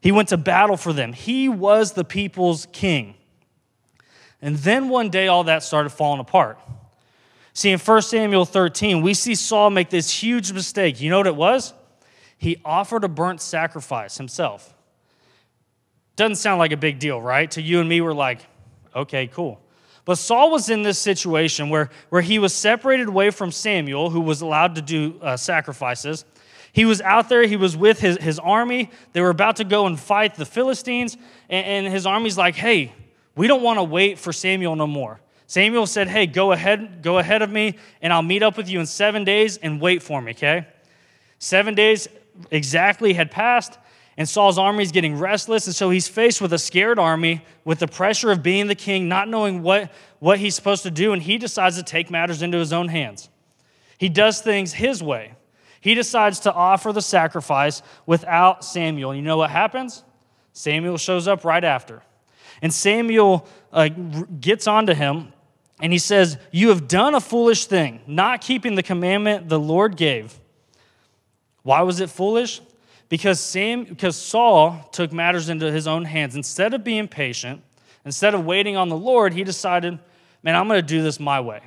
He 0.00 0.12
went 0.12 0.28
to 0.28 0.36
battle 0.36 0.76
for 0.76 0.92
them. 0.92 1.12
He 1.12 1.48
was 1.48 1.92
the 1.92 2.04
people's 2.04 2.66
king. 2.72 3.14
And 4.40 4.56
then 4.56 4.88
one 4.88 5.10
day, 5.10 5.26
all 5.28 5.44
that 5.44 5.62
started 5.62 5.90
falling 5.90 6.20
apart. 6.20 6.58
See, 7.52 7.70
in 7.70 7.78
1 7.78 8.02
Samuel 8.02 8.44
13, 8.44 9.02
we 9.02 9.14
see 9.14 9.34
Saul 9.34 9.70
make 9.70 9.90
this 9.90 10.10
huge 10.10 10.52
mistake. 10.52 11.00
You 11.00 11.10
know 11.10 11.18
what 11.18 11.26
it 11.26 11.34
was? 11.34 11.74
He 12.36 12.60
offered 12.64 13.02
a 13.02 13.08
burnt 13.08 13.40
sacrifice 13.40 14.16
himself. 14.16 14.72
Doesn't 16.14 16.36
sound 16.36 16.60
like 16.60 16.70
a 16.70 16.76
big 16.76 17.00
deal, 17.00 17.20
right? 17.20 17.50
To 17.52 17.62
you 17.62 17.80
and 17.80 17.88
me, 17.88 18.00
we're 18.00 18.12
like, 18.12 18.46
okay, 18.94 19.26
cool. 19.26 19.60
But 20.04 20.18
Saul 20.18 20.52
was 20.52 20.70
in 20.70 20.82
this 20.84 20.98
situation 20.98 21.68
where, 21.68 21.90
where 22.10 22.22
he 22.22 22.38
was 22.38 22.54
separated 22.54 23.08
away 23.08 23.30
from 23.30 23.50
Samuel, 23.50 24.08
who 24.08 24.20
was 24.20 24.40
allowed 24.40 24.76
to 24.76 24.82
do 24.82 25.18
uh, 25.20 25.36
sacrifices. 25.36 26.24
He 26.72 26.84
was 26.84 27.00
out 27.00 27.28
there, 27.28 27.46
he 27.46 27.56
was 27.56 27.76
with 27.76 28.00
his, 28.00 28.18
his 28.18 28.38
army. 28.38 28.90
They 29.12 29.20
were 29.20 29.30
about 29.30 29.56
to 29.56 29.64
go 29.64 29.86
and 29.86 29.98
fight 29.98 30.34
the 30.34 30.44
Philistines. 30.44 31.16
And, 31.48 31.86
and 31.86 31.92
his 31.92 32.06
army's 32.06 32.38
like, 32.38 32.54
hey, 32.54 32.92
we 33.34 33.46
don't 33.46 33.62
want 33.62 33.78
to 33.78 33.84
wait 33.84 34.18
for 34.18 34.32
Samuel 34.32 34.76
no 34.76 34.86
more. 34.86 35.20
Samuel 35.46 35.86
said, 35.86 36.08
hey, 36.08 36.26
go 36.26 36.52
ahead, 36.52 37.02
go 37.02 37.16
ahead 37.16 37.40
of 37.40 37.50
me, 37.50 37.78
and 38.02 38.12
I'll 38.12 38.20
meet 38.20 38.42
up 38.42 38.58
with 38.58 38.68
you 38.68 38.80
in 38.80 38.86
seven 38.86 39.24
days 39.24 39.56
and 39.56 39.80
wait 39.80 40.02
for 40.02 40.20
me, 40.20 40.32
okay? 40.32 40.66
Seven 41.38 41.74
days 41.74 42.06
exactly 42.50 43.14
had 43.14 43.30
passed, 43.30 43.78
and 44.18 44.28
Saul's 44.28 44.58
army 44.58 44.82
is 44.82 44.92
getting 44.92 45.18
restless, 45.18 45.66
and 45.66 45.74
so 45.74 45.88
he's 45.88 46.06
faced 46.06 46.42
with 46.42 46.52
a 46.52 46.58
scared 46.58 46.98
army, 46.98 47.42
with 47.64 47.78
the 47.78 47.88
pressure 47.88 48.30
of 48.30 48.42
being 48.42 48.66
the 48.66 48.74
king, 48.74 49.08
not 49.08 49.26
knowing 49.26 49.62
what, 49.62 49.90
what 50.18 50.38
he's 50.38 50.54
supposed 50.54 50.82
to 50.82 50.90
do, 50.90 51.14
and 51.14 51.22
he 51.22 51.38
decides 51.38 51.76
to 51.76 51.82
take 51.82 52.10
matters 52.10 52.42
into 52.42 52.58
his 52.58 52.74
own 52.74 52.88
hands. 52.88 53.30
He 53.96 54.10
does 54.10 54.42
things 54.42 54.74
his 54.74 55.02
way. 55.02 55.32
He 55.80 55.94
decides 55.94 56.40
to 56.40 56.52
offer 56.52 56.92
the 56.92 57.02
sacrifice 57.02 57.82
without 58.06 58.64
Samuel. 58.64 59.14
You 59.14 59.22
know 59.22 59.36
what 59.36 59.50
happens? 59.50 60.04
Samuel 60.52 60.98
shows 60.98 61.28
up 61.28 61.44
right 61.44 61.64
after. 61.64 62.02
And 62.60 62.74
Samuel 62.74 63.46
uh, 63.72 63.88
gets 63.88 64.66
onto 64.66 64.94
him 64.94 65.32
and 65.80 65.92
he 65.92 65.98
says, 65.98 66.38
You 66.50 66.70
have 66.70 66.88
done 66.88 67.14
a 67.14 67.20
foolish 67.20 67.66
thing, 67.66 68.00
not 68.06 68.40
keeping 68.40 68.74
the 68.74 68.82
commandment 68.82 69.48
the 69.48 69.60
Lord 69.60 69.96
gave. 69.96 70.38
Why 71.62 71.82
was 71.82 72.00
it 72.00 72.10
foolish? 72.10 72.60
because, 73.08 73.40
Sam, 73.40 73.84
because 73.84 74.16
Saul 74.16 74.88
took 74.92 75.12
matters 75.12 75.48
into 75.48 75.70
his 75.72 75.86
own 75.86 76.04
hands. 76.04 76.36
Instead 76.36 76.74
of 76.74 76.84
being 76.84 77.08
patient, 77.08 77.62
instead 78.04 78.34
of 78.34 78.44
waiting 78.44 78.76
on 78.76 78.88
the 78.88 78.96
Lord, 78.96 79.32
he 79.32 79.44
decided, 79.44 79.98
man, 80.42 80.54
I'm 80.54 80.68
going 80.68 80.80
to 80.80 80.86
do 80.86 81.02
this 81.02 81.18
my 81.18 81.40
way. 81.40 81.62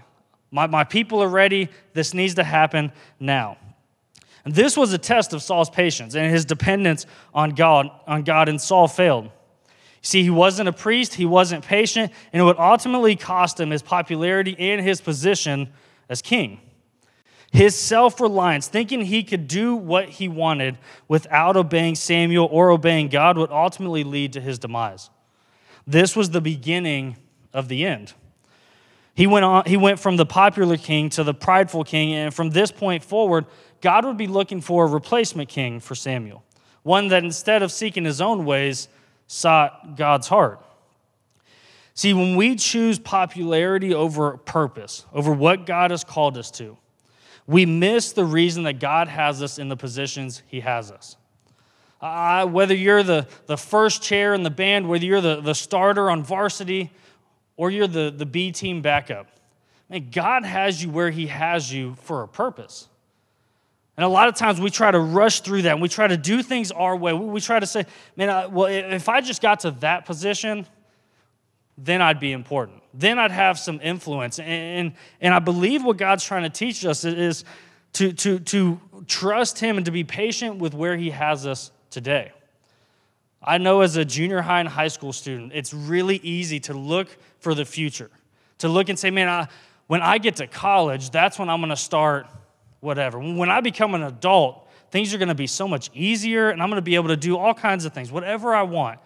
My, 0.52 0.68
my 0.68 0.84
people 0.84 1.24
are 1.24 1.28
ready. 1.28 1.70
This 1.94 2.14
needs 2.14 2.36
to 2.36 2.44
happen 2.44 2.92
now. 3.20 3.58
And 4.46 4.56
this 4.56 4.76
was 4.76 4.92
a 4.94 4.98
test 4.98 5.34
of 5.34 5.44
Saul's 5.44 5.70
patience 5.70 6.16
and 6.16 6.32
his 6.32 6.46
dependence 6.46 7.06
on 7.34 7.52
God, 7.52 7.90
on 8.08 8.24
God, 8.24 8.50
and 8.50 8.60
Saul 8.60 8.88
failed. 8.88 9.30
See, 10.02 10.24
he 10.24 10.32
wasn't 10.32 10.68
a 10.68 10.74
priest, 10.74 11.14
he 11.14 11.26
wasn't 11.26 11.64
patient, 11.64 12.12
and 12.34 12.42
it 12.42 12.44
would 12.44 12.58
ultimately 12.58 13.16
cost 13.16 13.60
him 13.60 13.70
his 13.70 13.84
popularity 13.84 14.56
and 14.58 14.82
his 14.82 15.00
position 15.00 15.72
as 16.10 16.22
king. 16.22 16.60
His 17.52 17.78
self 17.78 18.20
reliance, 18.20 18.68
thinking 18.68 19.02
he 19.02 19.24
could 19.24 19.48
do 19.48 19.76
what 19.76 20.10
he 20.10 20.28
wanted 20.28 20.78
without 21.08 21.58
obeying 21.58 21.96
Samuel 21.96 22.48
or 22.50 22.72
obeying 22.72 23.10
God, 23.10 23.38
would 23.38 23.52
ultimately 23.52 24.04
lead 24.04 24.34
to 24.34 24.42
his 24.42 24.58
demise. 24.58 25.10
This 25.86 26.16
was 26.16 26.30
the 26.30 26.42
beginning 26.42 27.18
of 27.54 27.68
the 27.68 27.86
end. 27.86 28.14
He 29.14 29.28
went, 29.28 29.44
on, 29.44 29.66
he 29.66 29.76
went 29.76 30.00
from 30.00 30.16
the 30.16 30.26
popular 30.26 30.78
king 30.78 31.10
to 31.12 31.24
the 31.24 31.34
prideful 31.34 31.84
king, 31.84 32.14
and 32.14 32.34
from 32.34 32.52
this 32.52 32.72
point 32.72 33.04
forward, 33.04 33.46
God 33.82 34.06
would 34.06 34.18
be 34.18 34.28
looking 34.28 34.62
for 34.62 34.86
a 34.86 34.88
replacement 34.88 35.50
king 35.50 35.80
for 35.80 35.96
Samuel, 35.96 36.44
one 36.84 37.10
that 37.10 37.24
instead 37.24 37.64
of 37.64 37.72
seeking 37.72 38.06
his 38.06 38.22
own 38.22 38.46
ways, 38.46 38.88
sought 39.28 39.96
God's 39.96 40.28
heart. 40.28 40.64
See, 41.94 42.14
when 42.14 42.36
we 42.36 42.56
choose 42.56 43.00
popularity 43.00 43.94
over 43.94 44.38
purpose, 44.38 45.06
over 45.14 45.32
what 45.32 45.66
God 45.66 45.92
has 45.92 46.04
called 46.04 46.38
us 46.38 46.52
to, 46.52 46.78
we 47.48 47.66
miss 47.66 48.12
the 48.12 48.26
reason 48.26 48.64
that 48.64 48.80
God 48.80 49.08
has 49.08 49.42
us 49.42 49.58
in 49.58 49.70
the 49.70 49.78
positions 49.78 50.42
He 50.48 50.62
has 50.62 50.92
us. 50.92 51.18
Uh, 52.02 52.46
whether 52.46 52.74
you're 52.74 53.04
the, 53.04 53.28
the 53.46 53.58
first 53.58 54.02
chair 54.02 54.34
in 54.34 54.44
the 54.44 54.50
band, 54.50 54.88
whether 54.90 55.06
you're 55.06 55.22
the, 55.22 55.42
the 55.42 55.54
starter 55.54 56.10
on 56.10 56.24
varsity, 56.24 56.92
or 57.58 57.70
you're 57.70 57.88
the, 57.88 58.14
the 58.16 58.26
B 58.26 58.52
team 58.52 58.82
backup. 58.82 59.28
man, 59.90 60.10
God 60.12 60.44
has 60.44 60.82
you 60.82 60.90
where 60.90 61.12
He 61.12 61.28
has 61.28 61.72
you 61.72 61.96
for 62.02 62.24
a 62.24 62.28
purpose. 62.28 62.88
And 64.02 64.08
a 64.08 64.10
lot 64.10 64.28
of 64.28 64.34
times 64.34 64.60
we 64.60 64.72
try 64.72 64.90
to 64.90 65.00
rush 65.00 65.42
through 65.42 65.62
that 65.62 65.74
and 65.74 65.80
we 65.80 65.88
try 65.88 66.08
to 66.08 66.18
do 66.18 66.42
things 66.42 66.72
our 66.72 66.96
way. 66.96 67.14
We 67.14 67.40
try 67.40 67.60
to 67.60 67.68
say, 67.68 67.86
man, 68.16 68.32
I, 68.32 68.48
well, 68.48 68.66
if 68.66 69.08
I 69.08 69.22
just 69.22 69.44
got 69.44 69.60
to 69.60 69.70
that 69.82 70.08
position, 70.08 70.66
then 71.78 72.02
I'd 72.02 72.20
be 72.20 72.32
important. 72.32 72.82
Then 72.96 73.20
I'd 73.20 73.30
have 73.30 73.60
some 73.60 73.80
influence. 73.80 74.40
And, 74.40 74.94
and 75.22 75.34
I 75.36 75.38
believe 75.38 75.84
what 75.84 75.98
God's 75.98 76.24
trying 76.24 76.42
to 76.42 76.50
teach 76.50 76.84
us 76.84 77.06
is 77.06 77.46
to, 77.94 78.12
to, 78.14 78.40
to 78.40 78.82
trust 79.06 79.60
Him 79.60 79.78
and 79.78 79.86
to 79.86 79.92
be 79.92 80.04
patient 80.04 80.58
with 80.58 80.74
where 80.74 80.98
He 80.98 81.12
has 81.12 81.46
us 81.46 81.70
today. 81.92 82.32
I 83.40 83.60
know 83.60 83.82
as 83.82 83.98
a 83.98 84.04
junior 84.04 84.42
high 84.42 84.62
and 84.62 84.70
high 84.70 84.88
school 84.88 85.14
student, 85.14 85.52
it's 85.54 85.76
really 85.76 86.18
easy 86.24 86.60
to 86.62 86.74
look 86.74 87.08
for 87.38 87.54
the 87.54 87.66
future, 87.66 88.10
to 88.58 88.68
look 88.68 88.90
and 88.90 88.98
say, 88.98 89.12
man, 89.12 89.30
I, 89.30 89.48
when 89.86 90.02
I 90.02 90.18
get 90.18 90.38
to 90.38 90.48
college, 90.48 91.12
that's 91.12 91.38
when 91.38 91.52
I'm 91.52 91.60
going 91.60 91.70
to 91.70 91.76
start 91.76 92.26
whatever. 92.82 93.20
When 93.20 93.50
I 93.50 93.62
become 93.62 93.96
an 93.96 94.04
adult, 94.04 94.68
things 94.92 95.14
are 95.14 95.18
going 95.18 95.30
to 95.30 95.36
be 95.36 95.48
so 95.48 95.68
much 95.68 95.90
easier 95.94 96.50
and 96.50 96.62
I'm 96.62 96.70
going 96.70 96.78
to 96.78 96.84
be 96.84 96.96
able 96.96 97.08
to 97.08 97.18
do 97.18 97.38
all 97.38 97.54
kinds 97.54 97.86
of 97.86 97.94
things, 97.94 98.12
whatever 98.12 98.54
I 98.54 98.64
want. 98.64 99.00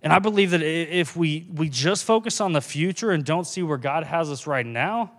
And 0.00 0.12
I 0.12 0.20
believe 0.20 0.52
that 0.52 0.62
if 0.62 1.16
we, 1.16 1.46
we 1.52 1.68
just 1.68 2.04
focus 2.04 2.40
on 2.40 2.52
the 2.52 2.60
future 2.60 3.10
and 3.10 3.24
don't 3.24 3.46
see 3.46 3.62
where 3.62 3.76
God 3.76 4.04
has 4.04 4.30
us 4.30 4.46
right 4.46 4.64
now, 4.64 5.10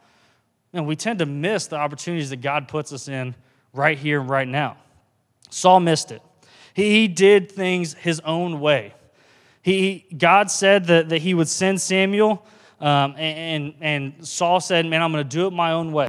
then 0.72 0.86
we 0.86 0.96
tend 0.96 1.20
to 1.20 1.26
miss 1.26 1.68
the 1.68 1.76
opportunities 1.76 2.30
that 2.30 2.42
God 2.42 2.68
puts 2.68 2.94
us 2.94 3.08
in 3.08 3.36
right 3.74 3.98
here 3.98 4.22
and 4.22 4.30
right 4.30 4.48
now. 4.48 4.78
Saul 5.50 5.80
missed 5.80 6.12
it. 6.12 6.22
He 6.74 7.08
did 7.08 7.52
things 7.52 7.94
his 7.94 8.22
own 8.22 8.60
way. 8.60 8.94
He, 9.62 10.06
God 10.18 10.50
said 10.50 10.86
that, 10.86 11.10
that 11.10 11.18
he 11.20 11.34
would 11.34 11.50
send 11.50 11.82
Samuel, 11.82 12.46
um, 12.80 13.16
and, 13.18 13.74
and 13.82 14.26
Saul 14.26 14.62
said, 14.62 14.86
Man, 14.86 15.02
I'm 15.02 15.12
going 15.12 15.28
to 15.28 15.30
do 15.30 15.48
it 15.48 15.52
my 15.52 15.74
own 15.74 15.92
way. 15.92 16.08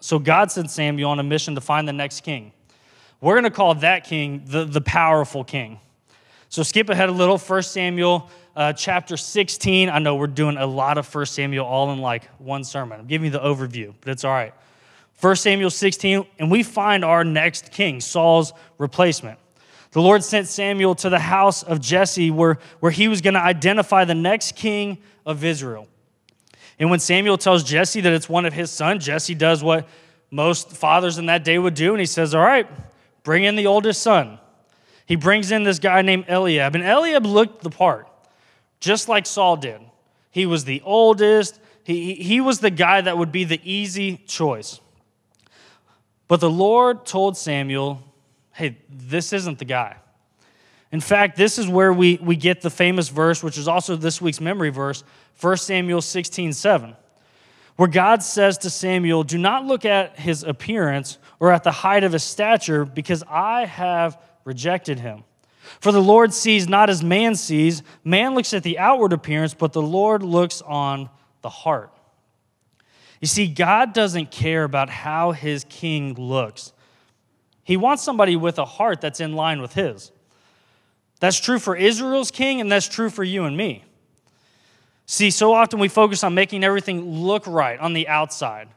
So 0.00 0.18
God 0.18 0.50
sent 0.50 0.70
Samuel 0.70 1.10
on 1.10 1.18
a 1.18 1.22
mission 1.22 1.54
to 1.54 1.60
find 1.60 1.88
the 1.88 1.92
next 1.92 2.20
king. 2.20 2.52
We're 3.20 3.34
going 3.34 3.44
to 3.44 3.50
call 3.50 3.74
that 3.76 4.04
king 4.04 4.42
the, 4.46 4.64
the 4.64 4.80
powerful 4.80 5.42
king. 5.42 5.80
So 6.48 6.62
skip 6.62 6.88
ahead 6.88 7.08
a 7.08 7.12
little, 7.12 7.36
1 7.36 7.62
Samuel 7.62 8.30
uh, 8.54 8.72
chapter 8.72 9.16
16. 9.16 9.88
I 9.90 9.98
know 9.98 10.14
we're 10.16 10.28
doing 10.28 10.56
a 10.56 10.66
lot 10.66 10.98
of 10.98 11.14
1 11.14 11.26
Samuel 11.26 11.66
all 11.66 11.92
in 11.92 12.00
like 12.00 12.24
one 12.38 12.64
sermon. 12.64 13.00
I'm 13.00 13.06
giving 13.06 13.26
you 13.26 13.30
the 13.32 13.40
overview, 13.40 13.92
but 14.00 14.10
it's 14.10 14.24
all 14.24 14.32
right. 14.32 14.54
1 15.20 15.36
Samuel 15.36 15.70
16, 15.70 16.24
and 16.38 16.50
we 16.50 16.62
find 16.62 17.04
our 17.04 17.24
next 17.24 17.72
king, 17.72 18.00
Saul's 18.00 18.52
replacement. 18.78 19.38
The 19.90 20.00
Lord 20.00 20.22
sent 20.22 20.46
Samuel 20.46 20.94
to 20.96 21.10
the 21.10 21.18
house 21.18 21.62
of 21.62 21.80
Jesse 21.80 22.30
where, 22.30 22.58
where 22.80 22.92
he 22.92 23.08
was 23.08 23.20
going 23.20 23.34
to 23.34 23.40
identify 23.40 24.04
the 24.04 24.14
next 24.14 24.54
king 24.54 24.98
of 25.26 25.44
Israel. 25.44 25.88
And 26.78 26.90
when 26.90 27.00
Samuel 27.00 27.38
tells 27.38 27.64
Jesse 27.64 28.00
that 28.00 28.12
it's 28.12 28.28
one 28.28 28.46
of 28.46 28.52
his 28.52 28.70
sons, 28.70 29.04
Jesse 29.04 29.34
does 29.34 29.62
what 29.62 29.88
most 30.30 30.70
fathers 30.72 31.18
in 31.18 31.26
that 31.26 31.44
day 31.44 31.58
would 31.58 31.74
do, 31.74 31.92
and 31.92 32.00
he 32.00 32.06
says, 32.06 32.34
All 32.34 32.42
right, 32.42 32.68
bring 33.22 33.44
in 33.44 33.56
the 33.56 33.66
oldest 33.66 34.02
son 34.02 34.38
he 35.08 35.16
brings 35.16 35.50
in 35.50 35.62
this 35.62 35.78
guy 35.78 36.02
named 36.02 36.26
Eliab, 36.28 36.74
and 36.74 36.84
Eliab 36.84 37.24
looked 37.24 37.62
the 37.62 37.70
part, 37.70 38.06
just 38.78 39.08
like 39.08 39.24
Saul 39.24 39.56
did. 39.56 39.80
He 40.30 40.44
was 40.44 40.66
the 40.66 40.82
oldest, 40.84 41.58
he, 41.82 42.12
he 42.12 42.42
was 42.42 42.60
the 42.60 42.68
guy 42.68 43.00
that 43.00 43.16
would 43.16 43.32
be 43.32 43.44
the 43.44 43.58
easy 43.64 44.18
choice. 44.18 44.80
But 46.28 46.40
the 46.40 46.50
Lord 46.50 47.06
told 47.06 47.38
Samuel, 47.38 48.02
hey, 48.52 48.76
this 48.90 49.32
isn't 49.32 49.58
the 49.58 49.64
guy. 49.64 49.96
In 50.90 51.00
fact, 51.00 51.36
this 51.36 51.58
is 51.58 51.68
where 51.68 51.92
we, 51.92 52.18
we 52.22 52.36
get 52.36 52.62
the 52.62 52.70
famous 52.70 53.08
verse, 53.08 53.42
which 53.42 53.58
is 53.58 53.68
also 53.68 53.94
this 53.96 54.20
week's 54.22 54.40
memory 54.40 54.70
verse, 54.70 55.04
1 55.40 55.56
Samuel 55.58 56.00
16 56.00 56.52
7, 56.52 56.96
where 57.76 57.88
God 57.88 58.22
says 58.22 58.58
to 58.58 58.70
Samuel, 58.70 59.22
Do 59.22 59.38
not 59.38 59.66
look 59.66 59.84
at 59.84 60.18
his 60.18 60.42
appearance 60.42 61.18
or 61.40 61.52
at 61.52 61.62
the 61.62 61.70
height 61.70 62.04
of 62.04 62.12
his 62.12 62.24
stature, 62.24 62.84
because 62.84 63.22
I 63.28 63.66
have 63.66 64.20
rejected 64.44 64.98
him. 64.98 65.24
For 65.80 65.92
the 65.92 66.02
Lord 66.02 66.32
sees 66.32 66.66
not 66.66 66.88
as 66.88 67.04
man 67.04 67.34
sees. 67.34 67.82
Man 68.02 68.34
looks 68.34 68.54
at 68.54 68.62
the 68.62 68.78
outward 68.78 69.12
appearance, 69.12 69.52
but 69.52 69.74
the 69.74 69.82
Lord 69.82 70.22
looks 70.22 70.62
on 70.62 71.10
the 71.42 71.50
heart. 71.50 71.92
You 73.20 73.26
see, 73.28 73.48
God 73.48 73.92
doesn't 73.92 74.30
care 74.30 74.64
about 74.64 74.88
how 74.88 75.32
his 75.32 75.64
king 75.68 76.14
looks. 76.14 76.72
He 77.64 77.76
wants 77.76 78.02
somebody 78.02 78.36
with 78.36 78.58
a 78.58 78.64
heart 78.64 79.00
that's 79.00 79.20
in 79.20 79.34
line 79.34 79.60
with 79.60 79.74
his. 79.74 80.10
That's 81.20 81.38
true 81.38 81.58
for 81.58 81.76
Israel's 81.76 82.30
king, 82.30 82.60
and 82.60 82.70
that's 82.70 82.88
true 82.88 83.10
for 83.10 83.24
you 83.24 83.44
and 83.44 83.56
me. 83.56 83.84
See, 85.06 85.30
so 85.30 85.52
often 85.52 85.80
we 85.80 85.88
focus 85.88 86.22
on 86.22 86.34
making 86.34 86.64
everything 86.64 87.22
look 87.22 87.46
right 87.46 87.78
on 87.78 87.92
the 87.92 88.08
outside 88.08 88.68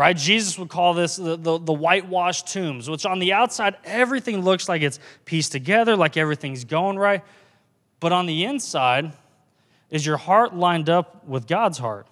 right? 0.00 0.16
Jesus 0.16 0.58
would 0.58 0.70
call 0.70 0.94
this 0.94 1.16
the, 1.16 1.36
the, 1.36 1.58
the, 1.58 1.74
whitewashed 1.74 2.46
tombs, 2.46 2.88
which 2.88 3.04
on 3.04 3.18
the 3.18 3.34
outside, 3.34 3.76
everything 3.84 4.40
looks 4.42 4.66
like 4.66 4.80
it's 4.80 4.98
pieced 5.26 5.52
together, 5.52 5.94
like 5.94 6.16
everything's 6.16 6.64
going 6.64 6.98
right. 6.98 7.22
But 8.00 8.10
on 8.10 8.24
the 8.24 8.46
inside, 8.46 9.12
is 9.90 10.06
your 10.06 10.16
heart 10.16 10.54
lined 10.54 10.88
up 10.88 11.26
with 11.28 11.46
God's 11.46 11.76
heart? 11.76 12.06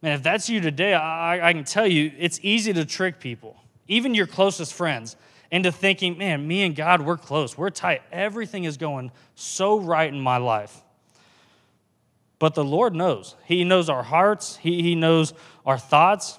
Man, 0.00 0.12
if 0.12 0.22
that's 0.22 0.48
you 0.48 0.62
today, 0.62 0.94
I, 0.94 1.50
I 1.50 1.52
can 1.52 1.64
tell 1.64 1.86
you 1.86 2.12
it's 2.18 2.40
easy 2.42 2.72
to 2.72 2.86
trick 2.86 3.20
people, 3.20 3.54
even 3.86 4.14
your 4.14 4.26
closest 4.26 4.72
friends, 4.72 5.16
into 5.50 5.72
thinking, 5.72 6.18
man, 6.18 6.46
me 6.46 6.62
and 6.62 6.76
God, 6.76 7.00
we're 7.00 7.16
close, 7.16 7.56
we're 7.56 7.70
tight, 7.70 8.02
everything 8.12 8.64
is 8.64 8.76
going 8.76 9.10
so 9.34 9.78
right 9.78 10.12
in 10.12 10.20
my 10.20 10.36
life. 10.36 10.82
But 12.38 12.54
the 12.54 12.64
Lord 12.64 12.94
knows. 12.94 13.34
He 13.46 13.64
knows 13.64 13.88
our 13.88 14.02
hearts, 14.02 14.56
He, 14.56 14.82
he 14.82 14.94
knows 14.94 15.32
our 15.64 15.78
thoughts, 15.78 16.38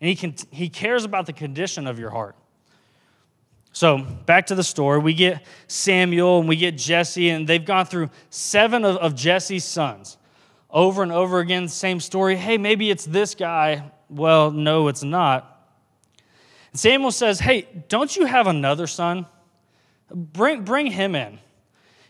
and 0.00 0.08
he, 0.08 0.16
can, 0.16 0.34
he 0.50 0.68
cares 0.68 1.04
about 1.04 1.26
the 1.26 1.32
condition 1.32 1.86
of 1.86 1.98
your 1.98 2.10
heart. 2.10 2.36
So, 3.72 3.98
back 3.98 4.46
to 4.48 4.54
the 4.54 4.64
story. 4.64 4.98
We 4.98 5.14
get 5.14 5.44
Samuel 5.68 6.40
and 6.40 6.48
we 6.48 6.56
get 6.56 6.76
Jesse, 6.76 7.30
and 7.30 7.46
they've 7.46 7.64
gone 7.64 7.86
through 7.86 8.10
seven 8.30 8.84
of, 8.84 8.96
of 8.96 9.14
Jesse's 9.14 9.64
sons. 9.64 10.16
Over 10.70 11.02
and 11.02 11.12
over 11.12 11.38
again, 11.38 11.68
same 11.68 12.00
story. 12.00 12.36
Hey, 12.36 12.58
maybe 12.58 12.90
it's 12.90 13.04
this 13.04 13.34
guy. 13.34 13.90
Well, 14.08 14.50
no, 14.50 14.88
it's 14.88 15.04
not. 15.04 15.59
And 16.72 16.80
Samuel 16.80 17.10
says, 17.10 17.40
Hey, 17.40 17.66
don't 17.88 18.14
you 18.16 18.26
have 18.26 18.46
another 18.46 18.86
son? 18.86 19.26
Bring, 20.12 20.62
bring 20.64 20.86
him 20.86 21.14
in. 21.14 21.38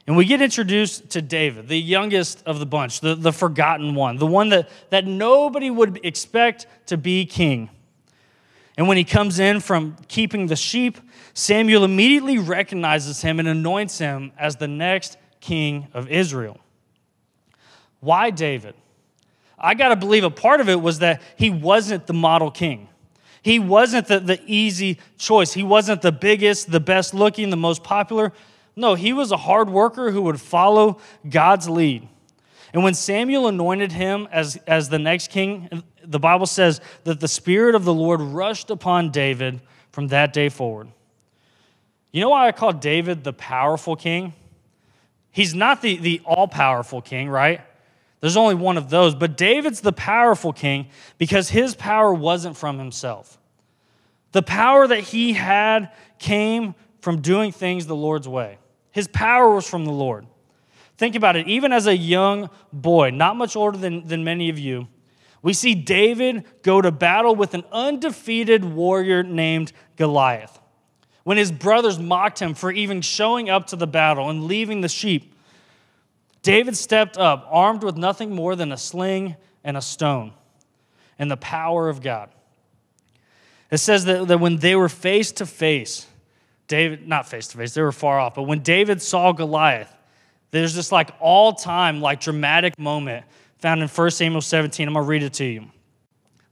And 0.07 0.17
we 0.17 0.25
get 0.25 0.41
introduced 0.41 1.11
to 1.11 1.23
David, 1.23 1.69
the 1.69 1.79
youngest 1.79 2.43
of 2.47 2.59
the 2.59 2.67
bunch, 2.67 3.01
the, 3.01 3.15
the 3.15 3.33
forgotten 3.33 3.95
one, 3.95 4.17
the 4.17 4.27
one 4.27 4.49
that, 4.49 4.69
that 4.91 5.07
nobody 5.07 5.71
would 5.71 6.01
expect 6.05 6.67
to 6.87 6.97
be 6.97 7.27
king. 7.27 7.71
And 8.77 8.89
when 8.89 8.97
he 8.97 9.05
comes 9.05 9.39
in 9.39 9.61
from 9.61 9.97
keeping 10.09 10.47
the 10.47 10.57
sheep, 10.57 10.99
Samuel 11.35 11.85
immediately 11.85 12.39
recognizes 12.39 13.21
him 13.21 13.39
and 13.39 13.47
anoints 13.47 13.99
him 13.99 14.33
as 14.39 14.57
the 14.57 14.69
next 14.69 15.19
king 15.41 15.89
of 15.93 16.09
Israel. 16.09 16.59
Why 18.01 18.31
David? 18.31 18.75
I 19.59 19.75
got 19.75 19.89
to 19.89 19.97
believe 19.97 20.25
a 20.25 20.31
part 20.31 20.61
of 20.61 20.69
it 20.69 20.81
was 20.81 21.01
that 21.01 21.21
he 21.37 21.51
wasn't 21.51 22.07
the 22.07 22.15
model 22.15 22.51
king. 22.51 22.89
He 23.43 23.59
wasn't 23.59 24.07
the, 24.09 24.21
the 24.21 24.41
easy 24.47 24.99
choice. 25.19 25.53
He 25.53 25.63
wasn't 25.63 26.03
the 26.03 26.13
biggest, 26.13 26.71
the 26.71 26.81
best 26.81 27.15
looking, 27.15 27.51
the 27.51 27.57
most 27.57 27.83
popular. 27.83 28.33
No, 28.77 28.95
he 28.95 29.13
was 29.13 29.33
a 29.33 29.37
hard 29.37 29.71
worker 29.71 30.11
who 30.11 30.23
would 30.23 30.41
follow 30.41 30.99
God's 31.29 31.69
lead. 31.69 32.07
And 32.73 32.85
when 32.85 32.95
Samuel 32.95 33.49
anointed 33.49 33.93
him 33.93 34.29
as, 34.31 34.57
as 34.67 34.89
the 34.89 34.99
next 34.99 35.31
king, 35.31 35.83
the 36.05 36.21
Bible 36.21 36.47
says 36.47 36.81
that 37.05 37.21
the 37.21 37.29
Spirit 37.29 37.75
of 37.75 37.85
the 37.85 37.95
Lord 37.95 38.21
rushed 38.21 38.71
upon 38.71 39.11
David 39.11 39.61
from 39.91 40.09
that 40.09 40.33
day 40.33 40.49
forward. 40.49 40.89
You 42.13 42.21
know 42.21 42.31
why 42.31 42.47
I 42.47 42.53
call 42.53 42.73
David 42.73 43.25
the 43.25 43.33
powerful 43.33 43.97
king? 43.97 44.35
He's 45.33 45.55
not 45.55 45.83
the, 45.83 45.97
the 45.97 46.21
all 46.25 46.49
powerful 46.49 47.01
king, 47.01 47.29
right? 47.29 47.61
There's 48.21 48.37
only 48.37 48.55
one 48.55 48.77
of 48.77 48.91
those. 48.91 49.15
But 49.15 49.37
David's 49.37 49.81
the 49.81 49.93
powerful 49.93 50.53
king 50.53 50.89
because 51.19 51.49
his 51.49 51.75
power 51.75 52.13
wasn't 52.13 52.57
from 52.57 52.79
himself. 52.79 53.39
The 54.33 54.43
power 54.43 54.87
that 54.87 55.01
he 55.01 55.33
had 55.33 55.91
came 56.19 56.75
from 57.01 57.21
doing 57.21 57.51
things 57.51 57.87
the 57.87 57.97
Lord's 57.97 58.29
way. 58.29 58.59
His 58.93 59.09
power 59.09 59.51
was 59.51 59.69
from 59.69 59.85
the 59.85 59.93
Lord. 59.93 60.27
Think 60.99 61.15
about 61.15 61.37
it. 61.37 61.49
Even 61.49 61.73
as 61.73 61.87
a 61.87 61.97
young 61.97 62.51
boy, 62.73 63.11
not 63.11 63.37
much 63.37 63.57
older 63.57 63.79
than, 63.79 64.07
than 64.07 64.23
many 64.23 64.51
of 64.51 64.59
you, 64.59 64.87
we 65.43 65.55
see 65.55 65.75
David 65.75 66.45
go 66.63 66.83
to 66.83 66.91
battle 66.91 67.35
with 67.35 67.55
an 67.55 67.65
undefeated 67.73 68.65
warrior 68.65 69.23
named 69.23 69.73
Goliath. 69.97 70.61
When 71.25 71.39
his 71.39 71.51
brothers 71.51 71.99
mocked 71.99 72.41
him 72.41 72.53
for 72.53 72.71
even 72.71 73.01
showing 73.01 73.49
up 73.49 73.69
to 73.69 73.77
the 73.77 73.87
battle 73.87 74.29
and 74.29 74.45
leaving 74.45 74.83
the 74.83 74.89
sheep, 74.89 75.35
David 76.43 76.77
stepped 76.77 77.19
up, 77.19 77.47
armed 77.51 77.83
with 77.83 77.97
nothing 77.97 78.35
more 78.35 78.57
than 78.57 78.73
a 78.73 78.77
sling 78.77 79.37
and 79.63 79.77
a 79.77 79.83
stone 79.83 80.33
and 81.19 81.31
the 81.31 81.37
power 81.37 81.89
of 81.89 82.01
God. 82.01 82.31
It 83.71 83.79
says 83.79 84.05
that, 84.07 84.27
that 84.29 84.41
when 84.41 84.57
they 84.57 84.75
were 84.75 84.89
face 84.89 85.33
to 85.33 85.47
face, 85.47 86.07
David, 86.67 87.07
not 87.07 87.29
face 87.29 87.49
to 87.49 87.59
face, 87.59 87.75
they 87.75 87.83
were 87.83 87.93
far 87.93 88.19
off, 88.19 88.35
but 88.35 88.45
when 88.45 88.61
David 88.61 89.03
saw 89.03 89.33
Goliath, 89.33 89.95
there's 90.51 90.75
this 90.75 90.91
like 90.91 91.11
all 91.21 91.53
time, 91.53 92.01
like 92.01 92.21
dramatic 92.21 92.79
moment 92.79 93.25
found 93.59 93.83
in 93.83 93.89
1 93.89 94.11
Samuel 94.11 94.41
17. 94.41 94.89
I'm 94.89 94.95
going 94.95 95.05
to 95.05 95.09
read 95.09 95.23
it 95.23 95.35
to 95.35 95.45
you. 95.45 95.67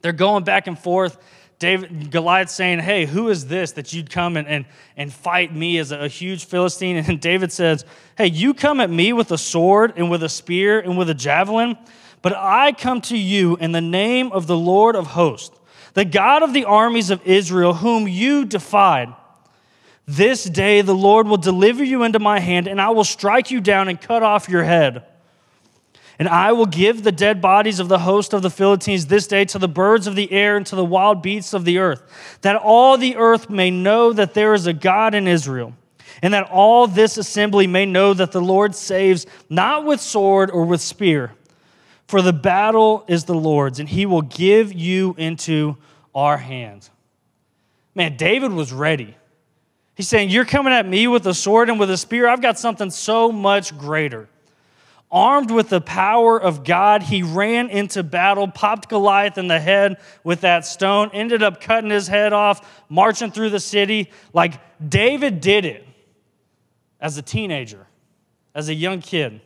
They're 0.03 0.13
going 0.13 0.45
back 0.45 0.67
and 0.67 0.79
forth. 0.79 1.19
David, 1.59 2.11
Goliath 2.13 2.51
saying, 2.51 2.79
Hey, 2.81 3.05
who 3.07 3.29
is 3.29 3.47
this 3.47 3.73
that 3.73 3.93
you'd 3.93 4.11
come 4.11 4.37
and, 4.37 4.47
and, 4.47 4.65
and 4.97 5.13
fight 5.13 5.55
me 5.55 5.79
as 5.79 5.91
a, 5.91 6.01
a 6.01 6.09
huge 6.09 6.45
Philistine? 6.45 6.97
And 7.09 7.21
David 7.21 7.53
says, 7.53 7.85
Hey, 8.17 8.27
you 8.27 8.55
come 8.55 8.81
at 8.81 8.91
me 8.91 9.13
with 9.13 9.33
a 9.33 9.39
sword 9.39 9.95
and 9.97 10.11
with 10.11 10.23
a 10.23 10.29
spear 10.29 10.79
and 10.79 10.97
with 10.97 11.11
a 11.11 11.15
javelin, 11.15 11.77
but 12.23 12.35
I 12.37 12.73
come 12.73 13.01
to 13.03 13.17
you 13.17 13.57
in 13.57 13.73
the 13.73 13.81
name 13.81 14.31
of 14.33 14.47
the 14.47 14.57
Lord 14.57 14.95
of 14.95 15.09
hosts, 15.09 15.57
the 15.95 16.05
God 16.05 16.43
of 16.43 16.53
the 16.53 16.65
armies 16.65 17.11
of 17.11 17.27
Israel, 17.27 17.75
whom 17.75 18.07
you 18.07 18.45
defied. 18.45 19.15
This 20.07 20.45
day 20.45 20.81
the 20.81 20.95
Lord 20.95 21.27
will 21.27 21.37
deliver 21.37 21.85
you 21.85 22.03
into 22.03 22.19
my 22.19 22.41
hand, 22.41 22.67
and 22.67 22.81
I 22.81 22.91
will 22.91 23.05
strike 23.05 23.51
you 23.51 23.61
down 23.61 23.89
and 23.89 24.01
cut 24.01 24.23
off 24.23 24.49
your 24.49 24.65
head. 24.65 25.05
And 26.19 26.29
I 26.29 26.53
will 26.53 26.67
give 26.67 27.05
the 27.05 27.13
dead 27.13 27.41
bodies 27.41 27.79
of 27.79 27.89
the 27.89 28.01
host 28.01 28.33
of 28.33 28.43
the 28.43 28.51
Philistines 28.51 29.07
this 29.07 29.29
day 29.29 29.45
to 29.47 29.59
the 29.59 29.69
birds 29.69 30.09
of 30.09 30.17
the 30.17 30.33
air 30.33 30.57
and 30.57 30.67
to 30.67 30.75
the 30.75 30.85
wild 30.85 31.23
beasts 31.23 31.55
of 31.55 31.65
the 31.65 31.79
earth, 31.79 32.03
that 32.43 32.57
all 32.57 32.99
the 32.99 33.17
earth 33.17 33.49
may 33.49 33.71
know 33.71 34.13
that 34.13 34.35
there 34.35 34.53
is 34.53 34.67
a 34.67 34.73
God 34.73 35.15
in 35.15 35.29
Israel, 35.29 35.75
and 36.21 36.35
that 36.35 36.51
all 36.51 36.89
this 36.89 37.19
assembly 37.19 37.69
may 37.69 37.87
know 37.87 38.15
that 38.15 38.33
the 38.33 38.41
Lord 38.41 38.75
saves 38.75 39.27
not 39.49 39.85
with 39.85 40.01
sword 40.01 40.51
or 40.51 40.65
with 40.65 40.81
spear. 40.81 41.33
For 42.09 42.23
the 42.23 42.33
battle 42.33 43.05
is 43.07 43.25
the 43.25 43.35
Lord's, 43.35 43.79
and 43.79 43.89
he 43.89 44.07
will 44.07 44.23
give 44.23 44.73
you 44.73 45.15
into 45.19 45.77
our 46.15 46.39
hands. 46.39 46.91
Man, 47.95 48.17
David 48.17 48.53
was 48.53 48.73
ready. 48.73 49.15
He's 49.95 50.09
saying, 50.09 50.31
You're 50.31 50.47
coming 50.47 50.73
at 50.73 50.87
me 50.87 51.07
with 51.07 51.27
a 51.27 51.35
sword 51.35 51.69
and 51.69 51.79
with 51.79 51.91
a 51.91 51.97
spear. 51.97 52.27
I've 52.27 52.41
got 52.41 52.59
something 52.59 52.91
so 52.91 53.31
much 53.31 53.77
greater. 53.77 54.29
Armed 55.11 55.51
with 55.51 55.71
the 55.71 55.81
power 55.81 56.39
of 56.39 56.65
God, 56.65 57.03
he 57.03 57.23
ran 57.23 57.71
into 57.71 58.03
battle, 58.03 58.47
popped 58.47 58.91
Goliath 58.91 59.39
in 59.39 59.49
the 59.49 59.59
head 59.59 59.97
with 60.23 60.43
that 60.43 60.67
stone, 60.67 61.11
ended 61.15 61.43
up 61.43 61.63
cutting 61.63 61.89
his 61.89 62.09
head 62.09 62.35
off, 62.35 62.85
marching 62.91 63.31
through 63.31 63.51
the 63.51 63.61
city. 63.61 64.11
Like 64.35 64.61
David 64.87 65.41
did 65.41 65.65
it 65.65 65.87
as 67.01 67.17
a 67.17 67.23
teenager, 67.23 67.87
as 68.55 68.69
a 68.69 68.75
young 68.75 69.01
kid. 69.01 69.41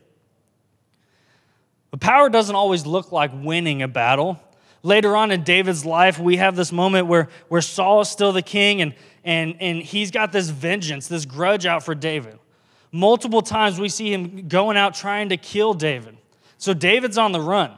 But 1.92 2.00
power 2.00 2.28
doesn't 2.28 2.57
always 2.57 2.85
look 2.85 3.12
like 3.12 3.31
winning 3.33 3.83
a 3.83 3.88
battle. 3.88 4.40
Later 4.83 5.14
on 5.14 5.31
in 5.31 5.45
David's 5.45 5.85
life, 5.85 6.19
we 6.19 6.38
have 6.38 6.57
this 6.57 6.73
moment 6.73 7.07
where, 7.07 7.28
where 7.49 7.61
Saul 7.61 8.00
is 8.00 8.09
still 8.09 8.33
the 8.33 8.42
king 8.42 8.83
and, 8.83 8.95
and, 9.23 9.54
and 9.61 9.81
he's 9.81 10.11
got 10.11 10.33
this 10.33 10.49
vengeance, 10.49 11.07
this 11.07 11.25
grudge 11.25 11.66
out 11.66 11.85
for 11.85 11.95
David. 11.95 12.38
Multiple 12.93 13.41
times 13.41 13.81
we 13.81 13.89
see 13.89 14.13
him 14.13 14.49
going 14.49 14.77
out 14.77 14.95
trying 14.95 15.31
to 15.31 15.39
kill 15.39 15.73
David. 15.73 16.19
So 16.59 16.75
David's 16.75 17.17
on 17.17 17.33
the 17.33 17.41
run. 17.41 17.73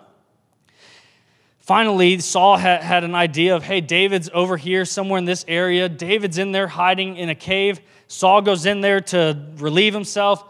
Finally, 1.60 2.18
Saul 2.18 2.58
had, 2.58 2.82
had 2.82 3.04
an 3.04 3.14
idea 3.14 3.56
of, 3.56 3.62
hey, 3.62 3.80
David's 3.80 4.28
over 4.34 4.58
here 4.58 4.84
somewhere 4.84 5.16
in 5.16 5.24
this 5.24 5.46
area. 5.48 5.88
David's 5.88 6.36
in 6.36 6.52
there 6.52 6.66
hiding 6.66 7.16
in 7.16 7.30
a 7.30 7.34
cave. 7.34 7.80
Saul 8.08 8.42
goes 8.42 8.66
in 8.66 8.82
there 8.82 9.00
to 9.00 9.46
relieve 9.56 9.94
himself. 9.94 10.44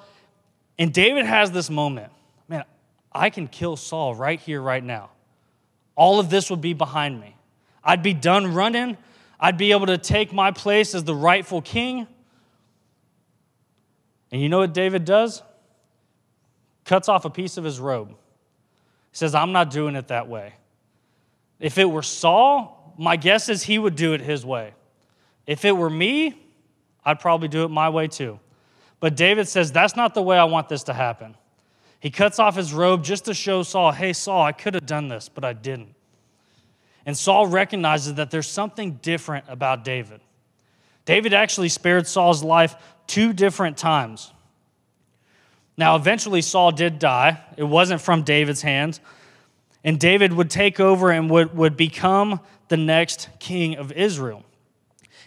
And 0.77 0.93
David 0.93 1.25
has 1.25 1.53
this 1.53 1.71
moment 1.71 2.11
man, 2.49 2.65
I 3.13 3.31
can 3.31 3.47
kill 3.47 3.77
Saul 3.77 4.15
right 4.15 4.41
here, 4.41 4.61
right 4.61 4.83
now. 4.83 5.11
All 5.95 6.19
of 6.19 6.31
this 6.31 6.51
would 6.51 6.61
be 6.61 6.73
behind 6.73 7.21
me. 7.21 7.37
I'd 7.85 8.03
be 8.03 8.15
done 8.15 8.53
running. 8.53 8.97
I'd 9.39 9.59
be 9.59 9.71
able 9.71 9.87
to 9.87 9.99
take 9.99 10.33
my 10.33 10.51
place 10.51 10.95
as 10.95 11.05
the 11.05 11.15
rightful 11.15 11.63
king. 11.63 12.09
And 14.35 14.43
you 14.43 14.49
know 14.49 14.59
what 14.59 14.75
David 14.75 15.05
does? 15.05 15.45
Cuts 16.85 17.09
off 17.09 17.25
a 17.25 17.31
piece 17.31 17.57
of 17.57 17.63
his 17.63 17.79
robe. 17.79 18.09
He 18.09 18.17
says, 19.13 19.33
I'm 19.33 19.53
not 19.53 19.71
doing 19.71 19.95
it 19.95 20.09
that 20.09 20.27
way. 20.27 20.55
If 21.61 21.79
it 21.79 21.85
were 21.85 22.03
Saul, 22.03 22.97
my 22.99 23.15
guess 23.15 23.49
is 23.49 23.63
he 23.63 23.79
would 23.79 23.95
do 23.95 24.13
it 24.13 24.21
his 24.21 24.45
way. 24.45 24.75
If 25.47 25.65
it 25.65 25.71
were 25.71 25.89
me, 25.89 26.35
I'd 27.05 27.21
probably 27.21 27.47
do 27.47 27.63
it 27.63 27.69
my 27.69 27.91
way 27.91 28.09
too. 28.09 28.41
But 28.99 29.15
David 29.15 29.47
says, 29.47 29.71
That's 29.71 29.95
not 29.95 30.15
the 30.15 30.23
way 30.23 30.37
I 30.37 30.43
want 30.43 30.69
this 30.69 30.83
to 30.85 30.95
happen. 30.95 31.37
He 32.01 32.11
cuts 32.11 32.41
off 32.41 32.57
his 32.57 32.75
robe 32.75 33.05
just 33.05 33.27
to 33.27 33.35
show 33.35 33.63
Saul, 33.63 33.93
Hey, 33.93 34.13
Saul, 34.13 34.43
I 34.43 34.51
could 34.51 34.75
have 34.75 34.85
done 34.85 35.07
this, 35.07 35.29
but 35.29 35.45
I 35.45 35.53
didn't. 35.53 35.95
And 37.07 37.17
Saul 37.17 37.47
recognizes 37.47 38.15
that 38.15 38.33
there's 38.33 38.49
something 38.49 38.95
different 38.95 39.45
about 39.47 39.85
David. 39.85 40.21
David 41.05 41.35
actually 41.35 41.69
spared 41.69 42.07
Saul's 42.07 42.43
life 42.43 42.75
two 43.07 43.33
different 43.33 43.77
times. 43.77 44.33
Now, 45.77 45.97
eventually, 45.97 46.41
Saul 46.41 46.73
did 46.73 46.99
die. 46.99 47.43
It 47.57 47.65
wasn't 47.65 48.01
from 48.01 48.23
David's 48.23 48.63
hands. 48.63 49.01
And 49.83 49.99
David 49.99 50.33
would 50.33 50.49
take 50.49 50.81
over 50.81 51.11
and 51.11 51.29
would, 51.31 51.57
would 51.57 51.77
become 51.77 52.41
the 52.69 52.77
next 52.77 53.29
king 53.39 53.77
of 53.77 53.93
Israel. 53.93 54.45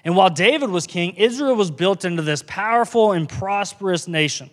And 0.04 0.16
while 0.16 0.30
David 0.30 0.70
was 0.70 0.88
king, 0.88 1.14
Israel 1.16 1.56
was 1.56 1.70
built 1.70 2.06
into 2.06 2.22
this 2.22 2.44
powerful 2.48 3.12
and 3.12 3.28
prosperous 3.28 4.08
nation, 4.08 4.50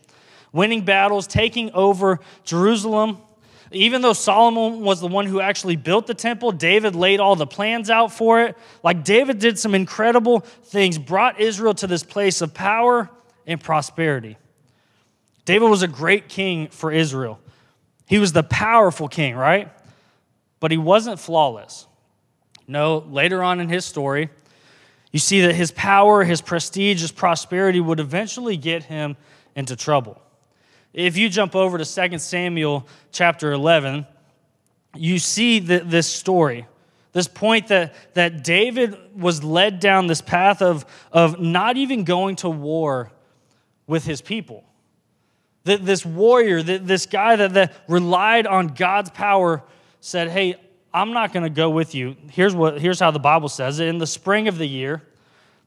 winning 0.52 0.84
battles, 0.84 1.26
taking 1.26 1.70
over 1.72 2.18
Jerusalem. 2.42 3.18
Even 3.74 4.02
though 4.02 4.12
Solomon 4.12 4.80
was 4.80 5.00
the 5.00 5.08
one 5.08 5.26
who 5.26 5.40
actually 5.40 5.76
built 5.76 6.06
the 6.06 6.14
temple, 6.14 6.52
David 6.52 6.94
laid 6.94 7.20
all 7.20 7.37
the 7.37 7.46
plans 7.46 7.90
out 7.90 8.12
for 8.12 8.42
it. 8.42 8.56
Like 8.82 9.04
David 9.04 9.38
did 9.38 9.58
some 9.58 9.74
incredible 9.74 10.40
things, 10.40 10.98
brought 10.98 11.40
Israel 11.40 11.74
to 11.74 11.87
this 11.87 12.02
place 12.02 12.40
of 12.40 12.54
power 12.54 13.10
and 13.46 13.60
prosperity. 13.60 14.37
David 15.44 15.68
was 15.68 15.82
a 15.82 15.88
great 15.88 16.28
king 16.28 16.68
for 16.68 16.90
Israel. 16.90 17.38
He 18.06 18.18
was 18.18 18.32
the 18.32 18.42
powerful 18.42 19.08
king, 19.08 19.34
right? 19.34 19.70
But 20.60 20.70
he 20.70 20.76
wasn't 20.76 21.18
flawless. 21.18 21.87
No, 22.66 22.98
later 22.98 23.42
on 23.42 23.60
in 23.60 23.68
his 23.68 23.84
story, 23.84 24.30
you 25.12 25.18
see 25.18 25.42
that 25.42 25.54
his 25.54 25.70
power, 25.70 26.24
his 26.24 26.40
prestige, 26.40 27.00
his 27.00 27.12
prosperity 27.12 27.80
would 27.80 28.00
eventually 28.00 28.56
get 28.56 28.84
him 28.84 29.16
into 29.54 29.76
trouble. 29.76 30.20
If 30.94 31.16
you 31.16 31.28
jump 31.28 31.57
over 31.57 31.76
to 31.76 31.85
2 31.85 32.18
Samuel 32.18 32.87
chapter 33.11 33.52
11, 33.52 34.07
you 34.94 35.18
see 35.18 35.59
that 35.59 35.90
this 35.90 36.07
story, 36.07 36.66
this 37.12 37.26
point 37.26 37.66
that, 37.68 37.94
that 38.14 38.44
David 38.44 38.96
was 39.20 39.42
led 39.42 39.80
down 39.80 40.07
this 40.07 40.20
path 40.20 40.62
of, 40.62 40.87
of 41.11 41.40
not 41.40 41.76
even 41.76 42.04
going 42.04 42.37
to 42.37 42.48
war 42.48 43.11
with 43.88 44.04
his 44.04 44.20
people. 44.20 44.64
This 45.64 46.07
warrior, 46.07 46.62
this 46.62 47.07
guy 47.07 47.37
that, 47.37 47.54
that 47.54 47.72
relied 47.88 48.46
on 48.46 48.68
God's 48.68 49.11
power, 49.11 49.62
said, 50.00 50.28
Hey, 50.28 50.57
I'm 50.92 51.12
not 51.12 51.33
going 51.33 51.42
to 51.42 51.50
go 51.50 51.70
with 51.70 51.94
you. 51.94 52.16
Here's, 52.30 52.54
what, 52.54 52.80
here's 52.80 53.00
how 53.00 53.11
the 53.11 53.18
Bible 53.18 53.48
says 53.48 53.80
it. 53.80 53.88
In 53.88 53.98
the 53.98 54.07
spring 54.07 54.46
of 54.46 54.59
the 54.59 54.66
year, 54.66 55.02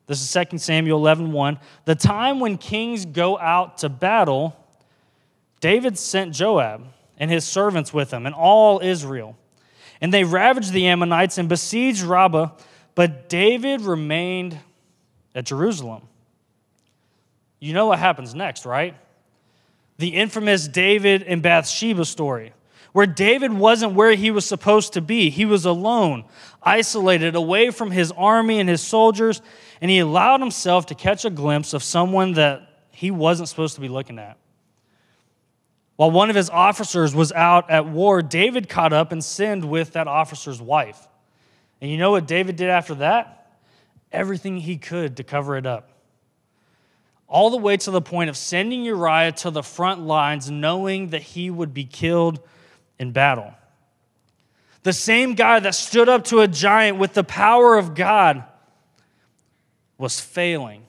this 0.06 0.22
is 0.22 0.48
2 0.50 0.60
Samuel 0.60 1.00
11 1.00 1.32
1, 1.34 1.60
the 1.84 1.96
time 1.96 2.40
when 2.40 2.58
kings 2.58 3.06
go 3.06 3.38
out 3.40 3.80
to 3.80 3.90
battle, 3.90 4.56
David 5.60 5.98
sent 5.98 6.34
Joab 6.34 6.86
and 7.18 7.32
his 7.32 7.46
servants 7.46 7.94
with 7.94 8.12
him 8.12 8.26
and 8.26 8.36
all 8.36 8.80
Israel. 8.80 9.36
And 10.00 10.14
they 10.14 10.24
ravaged 10.24 10.74
the 10.74 10.88
Ammonites 10.88 11.38
and 11.38 11.50
besieged 11.50 12.04
Rabbah, 12.04 12.52
but 12.94 13.30
David 13.30 13.82
remained 13.82 14.60
at 15.34 15.46
Jerusalem. 15.46 16.04
You 17.60 17.74
know 17.74 17.88
what 17.88 18.00
happens 18.00 18.36
next, 18.36 18.66
right? 18.66 18.96
The 19.98 20.10
infamous 20.10 20.68
David 20.68 21.24
and 21.24 21.42
Bathsheba 21.42 22.06
story, 22.06 22.54
where 22.92 23.08
David 23.08 23.52
wasn't 23.52 23.94
where 23.94 24.14
he 24.14 24.30
was 24.30 24.46
supposed 24.46 24.94
to 24.94 25.02
be. 25.02 25.32
He 25.32 25.46
was 25.46 25.66
alone, 25.66 26.26
isolated, 26.62 27.36
away 27.36 27.72
from 27.72 27.90
his 27.90 28.12
army 28.12 28.60
and 28.60 28.70
his 28.70 28.82
soldiers, 28.82 29.42
and 29.82 29.90
he 29.90 29.98
allowed 30.00 30.40
himself 30.40 30.86
to 30.88 30.96
catch 30.96 31.26
a 31.26 31.32
glimpse 31.32 31.74
of 31.74 31.82
someone 31.82 32.34
that 32.34 32.70
he 32.92 33.10
wasn't 33.10 33.50
supposed 33.50 33.74
to 33.76 33.82
be 33.82 33.90
looking 33.90 34.20
at. 34.20 34.38
While 35.98 36.12
one 36.12 36.30
of 36.30 36.36
his 36.36 36.50
officers 36.50 37.14
was 37.14 37.32
out 37.34 37.70
at 37.70 37.88
war, 37.88 38.22
David 38.22 38.70
caught 38.70 38.94
up 38.94 39.12
and 39.12 39.24
sinned 39.24 39.66
with 39.66 39.94
that 39.94 40.08
officer's 40.08 40.62
wife. 40.62 41.08
And 41.82 41.92
you 41.92 41.98
know 41.98 42.12
what 42.12 42.28
David 42.28 42.56
did 42.56 42.70
after 42.70 42.96
that? 42.96 43.52
Everything 44.12 44.58
he 44.58 44.78
could 44.78 45.18
to 45.18 45.24
cover 45.24 45.58
it 45.58 45.66
up 45.66 45.90
all 47.28 47.50
the 47.50 47.58
way 47.58 47.76
to 47.78 47.92
the 47.92 48.02
point 48.02 48.30
of 48.30 48.38
sending 48.38 48.84
Uriah 48.84 49.34
to 49.34 49.52
the 49.52 49.64
front 49.64 50.02
lines, 50.02 50.50
knowing 50.50 51.10
that 51.10 51.22
he 51.22 51.50
would 51.50 51.74
be 51.74 51.84
killed 51.84 52.40
in 52.98 53.12
battle. 53.12 53.54
The 54.84 54.94
same 54.94 55.34
guy 55.34 55.60
that 55.60 55.76
stood 55.76 56.08
up 56.08 56.24
to 56.26 56.40
a 56.40 56.48
giant 56.48 56.98
with 56.98 57.14
the 57.14 57.24
power 57.24 57.78
of 57.78 57.96
God 57.96 58.44
was 59.98 60.20
failing, 60.20 60.87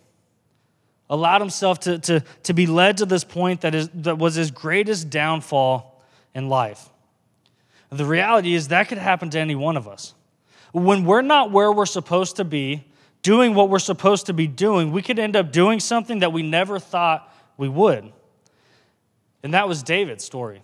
allowed 1.10 1.40
himself 1.40 1.80
to, 1.80 1.98
to, 1.98 2.20
to 2.42 2.52
be 2.52 2.66
led 2.66 2.98
to 2.98 3.06
this 3.06 3.24
point 3.24 3.62
that, 3.62 3.74
is, 3.74 3.88
that 3.94 4.18
was 4.18 4.34
his 4.34 4.50
greatest 4.50 5.10
downfall 5.10 6.02
in 6.34 6.48
life. 6.48 6.88
The 7.90 8.04
reality 8.04 8.54
is 8.54 8.68
that 8.68 8.88
could 8.88 8.98
happen 8.98 9.30
to 9.30 9.38
any 9.38 9.54
one 9.54 9.76
of 9.76 9.88
us. 9.88 10.14
When 10.72 11.04
we're 11.04 11.22
not 11.22 11.50
where 11.50 11.72
we're 11.72 11.86
supposed 11.86 12.36
to 12.36 12.44
be, 12.44 12.84
doing 13.22 13.54
what 13.54 13.70
we're 13.70 13.78
supposed 13.78 14.26
to 14.26 14.34
be 14.34 14.46
doing, 14.46 14.92
we 14.92 15.02
could 15.02 15.18
end 15.18 15.36
up 15.36 15.50
doing 15.50 15.80
something 15.80 16.18
that 16.18 16.32
we 16.32 16.42
never 16.42 16.78
thought 16.78 17.32
we 17.56 17.68
would. 17.68 18.12
And 19.42 19.54
that 19.54 19.68
was 19.68 19.82
David's 19.82 20.24
story. 20.24 20.62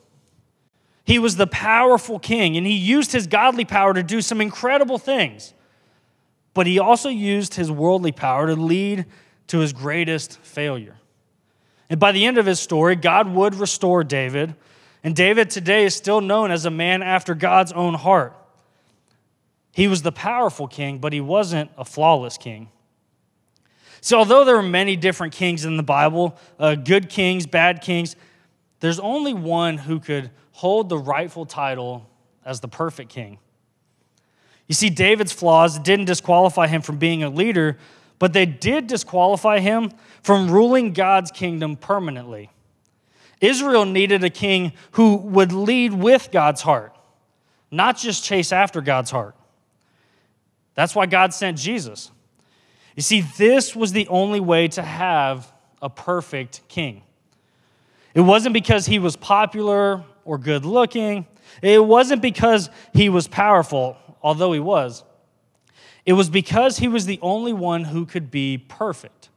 He 1.04 1.18
was 1.18 1.36
the 1.36 1.46
powerful 1.46 2.18
king, 2.18 2.56
and 2.56 2.66
he 2.66 2.74
used 2.74 3.12
his 3.12 3.26
godly 3.26 3.64
power 3.64 3.94
to 3.94 4.02
do 4.02 4.20
some 4.20 4.40
incredible 4.40 4.98
things. 4.98 5.54
But 6.54 6.66
he 6.66 6.78
also 6.78 7.08
used 7.08 7.54
his 7.54 7.70
worldly 7.70 8.12
power 8.12 8.46
to 8.46 8.54
lead 8.54 9.06
to 9.48 9.58
his 9.58 9.72
greatest 9.72 10.38
failure. 10.40 10.96
And 11.90 12.00
by 12.00 12.12
the 12.12 12.24
end 12.24 12.38
of 12.38 12.46
his 12.46 12.60
story, 12.60 12.96
God 12.96 13.28
would 13.28 13.54
restore 13.54 14.04
David, 14.04 14.54
and 15.02 15.14
David 15.14 15.50
today 15.50 15.84
is 15.84 15.94
still 15.94 16.20
known 16.20 16.50
as 16.50 16.64
a 16.64 16.70
man 16.70 17.02
after 17.02 17.34
God's 17.34 17.72
own 17.72 17.94
heart. 17.94 18.34
He 19.72 19.88
was 19.88 20.02
the 20.02 20.12
powerful 20.12 20.66
king, 20.66 20.98
but 20.98 21.12
he 21.12 21.20
wasn't 21.20 21.70
a 21.76 21.84
flawless 21.84 22.38
king. 22.38 22.68
So, 24.00 24.18
although 24.18 24.44
there 24.44 24.56
are 24.56 24.62
many 24.62 24.96
different 24.96 25.32
kings 25.32 25.64
in 25.64 25.76
the 25.76 25.82
Bible, 25.82 26.36
uh, 26.58 26.74
good 26.74 27.08
kings, 27.08 27.46
bad 27.46 27.80
kings, 27.80 28.16
there's 28.80 29.00
only 29.00 29.34
one 29.34 29.78
who 29.78 29.98
could 29.98 30.30
hold 30.52 30.88
the 30.88 30.98
rightful 30.98 31.46
title 31.46 32.08
as 32.44 32.60
the 32.60 32.68
perfect 32.68 33.10
king. 33.10 33.38
You 34.68 34.74
see, 34.74 34.90
David's 34.90 35.32
flaws 35.32 35.78
didn't 35.78 36.04
disqualify 36.04 36.66
him 36.66 36.82
from 36.82 36.98
being 36.98 37.22
a 37.22 37.30
leader, 37.30 37.78
but 38.18 38.32
they 38.32 38.46
did 38.46 38.86
disqualify 38.86 39.58
him 39.60 39.90
from 40.22 40.50
ruling 40.50 40.92
God's 40.92 41.30
kingdom 41.30 41.76
permanently. 41.76 42.50
Israel 43.40 43.84
needed 43.84 44.24
a 44.24 44.30
king 44.30 44.72
who 44.92 45.16
would 45.16 45.52
lead 45.52 45.92
with 45.92 46.30
God's 46.32 46.62
heart, 46.62 46.96
not 47.70 47.98
just 47.98 48.24
chase 48.24 48.52
after 48.52 48.80
God's 48.80 49.10
heart. 49.10 49.36
That's 50.74 50.94
why 50.94 51.06
God 51.06 51.34
sent 51.34 51.58
Jesus. 51.58 52.10
You 52.96 53.02
see, 53.02 53.22
this 53.36 53.74
was 53.74 53.92
the 53.92 54.08
only 54.08 54.40
way 54.40 54.68
to 54.68 54.82
have 54.82 55.52
a 55.82 55.90
perfect 55.90 56.66
king. 56.68 57.02
It 58.14 58.20
wasn't 58.20 58.52
because 58.52 58.86
he 58.86 58.98
was 58.98 59.16
popular 59.16 60.04
or 60.24 60.38
good 60.38 60.64
looking, 60.64 61.26
it 61.60 61.84
wasn't 61.84 62.22
because 62.22 62.70
he 62.94 63.08
was 63.08 63.28
powerful, 63.28 63.96
although 64.22 64.52
he 64.52 64.60
was. 64.60 65.04
It 66.06 66.12
was 66.12 66.28
because 66.28 66.78
he 66.78 66.88
was 66.88 67.06
the 67.06 67.18
only 67.22 67.52
one 67.52 67.84
who 67.84 68.04
could 68.04 68.30
be 68.30 68.58
perfect. 68.58 69.30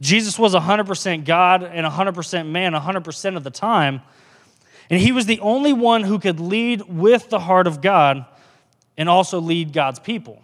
Jesus 0.00 0.38
was 0.38 0.54
100% 0.54 1.24
God 1.24 1.62
and 1.62 1.86
100% 1.86 2.48
man 2.48 2.72
100% 2.72 3.36
of 3.36 3.44
the 3.44 3.50
time. 3.50 4.02
And 4.90 5.00
he 5.00 5.12
was 5.12 5.26
the 5.26 5.40
only 5.40 5.72
one 5.72 6.02
who 6.02 6.18
could 6.18 6.40
lead 6.40 6.82
with 6.82 7.28
the 7.28 7.40
heart 7.40 7.66
of 7.66 7.80
God 7.80 8.24
and 8.96 9.08
also 9.08 9.40
lead 9.40 9.72
God's 9.72 9.98
people. 9.98 10.42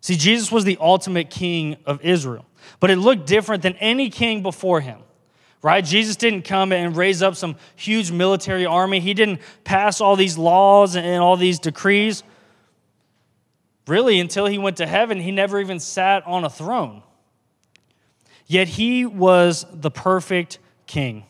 See, 0.00 0.16
Jesus 0.16 0.50
was 0.50 0.64
the 0.64 0.78
ultimate 0.80 1.30
king 1.30 1.76
of 1.84 2.02
Israel, 2.02 2.46
but 2.78 2.90
it 2.90 2.96
looked 2.96 3.26
different 3.26 3.62
than 3.62 3.76
any 3.76 4.08
king 4.08 4.42
before 4.42 4.80
him, 4.80 5.00
right? 5.62 5.84
Jesus 5.84 6.16
didn't 6.16 6.42
come 6.42 6.72
and 6.72 6.96
raise 6.96 7.22
up 7.22 7.36
some 7.36 7.56
huge 7.76 8.10
military 8.10 8.64
army, 8.64 9.00
he 9.00 9.12
didn't 9.12 9.40
pass 9.62 10.00
all 10.00 10.16
these 10.16 10.38
laws 10.38 10.96
and 10.96 11.22
all 11.22 11.36
these 11.36 11.58
decrees. 11.58 12.22
Really, 13.90 14.20
until 14.20 14.46
he 14.46 14.56
went 14.56 14.76
to 14.76 14.86
heaven, 14.86 15.18
he 15.18 15.32
never 15.32 15.58
even 15.58 15.80
sat 15.80 16.24
on 16.24 16.44
a 16.44 16.48
throne. 16.48 17.02
Yet 18.46 18.68
he 18.68 19.04
was 19.04 19.66
the 19.72 19.90
perfect 19.90 20.60
king. 20.86 21.24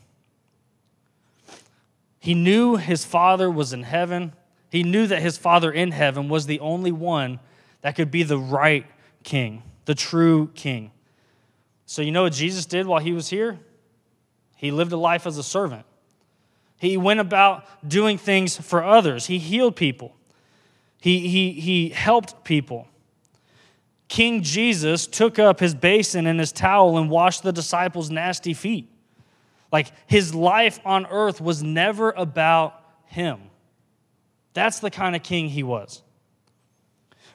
He 2.19 2.35
knew 2.35 2.77
his 2.77 3.03
father 3.03 3.51
was 3.51 3.73
in 3.73 3.83
heaven. 3.83 4.35
He 4.71 4.83
knew 4.83 5.07
that 5.07 5.23
his 5.23 5.39
father 5.39 5.73
in 5.73 5.93
heaven 5.93 6.29
was 6.29 6.45
the 6.45 6.61
only 6.61 6.93
one 6.93 7.41
that 7.81 7.97
could 7.97 8.11
be 8.11 8.25
the 8.25 8.37
right 8.37 8.85
king, 9.25 9.63
the 9.87 9.95
true 9.95 10.51
king. 10.55 10.91
So, 11.87 12.03
you 12.03 12.13
know 12.13 12.25
what 12.25 12.35
Jesus 12.35 12.67
did 12.67 12.87
while 12.87 13.01
he 13.01 13.13
was 13.13 13.31
here? 13.31 13.59
He 14.57 14.71
lived 14.71 14.93
a 14.93 14.99
life 14.99 15.27
as 15.27 15.39
a 15.39 15.43
servant. 15.43 15.87
He 16.77 16.99
went 16.99 17.21
about 17.21 17.65
doing 17.89 18.19
things 18.19 18.59
for 18.59 18.85
others. 18.85 19.29
He 19.29 19.39
healed 19.39 19.77
people. 19.77 20.15
He, 21.01 21.29
he, 21.29 21.53
he 21.53 21.89
helped 21.89 22.45
people. 22.45 22.87
King 24.09 24.43
Jesus 24.43 25.07
took 25.07 25.39
up 25.39 25.61
his 25.61 25.75
basin 25.75 26.27
and 26.27 26.39
his 26.39 26.53
towel 26.53 26.99
and 26.99 27.09
washed 27.09 27.43
the 27.43 27.53
disciples' 27.53 28.11
nasty 28.11 28.55
feet. 28.55 28.91
Like 29.73 29.93
his 30.07 30.35
life 30.35 30.81
on 30.85 31.07
earth 31.07 31.41
was 31.41 31.63
never 31.63 32.11
about 32.11 32.83
him. 33.07 33.41
That's 34.53 34.81
the 34.81 34.91
kind 34.91 35.15
of 35.15 35.23
king 35.23 35.49
he 35.49 35.63
was. 35.63 36.03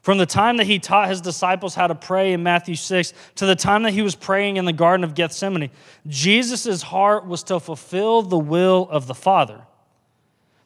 From 0.02 0.20
the 0.20 0.26
time 0.28 0.58
that 0.58 0.68
he 0.68 0.78
taught 0.78 1.10
his 1.10 1.22
disciples 1.22 1.74
how 1.74 1.88
to 1.88 1.96
pray 1.96 2.34
in 2.34 2.44
Matthew 2.44 2.76
6 2.76 3.14
to 3.36 3.46
the 3.46 3.56
time 3.56 3.84
that 3.84 3.94
he 3.94 4.04
was 4.04 4.14
praying 4.14 4.58
in 4.58 4.66
the 4.66 4.74
Garden 4.74 5.04
of 5.04 5.16
Gethsemane, 5.16 5.72
Jesus' 6.06 6.84
heart 6.84 7.26
was 7.26 7.42
to 7.44 7.60
fulfill 7.60 8.22
the 8.22 8.38
will 8.38 8.88
of 8.92 9.08
the 9.08 9.16
Father. 9.16 9.62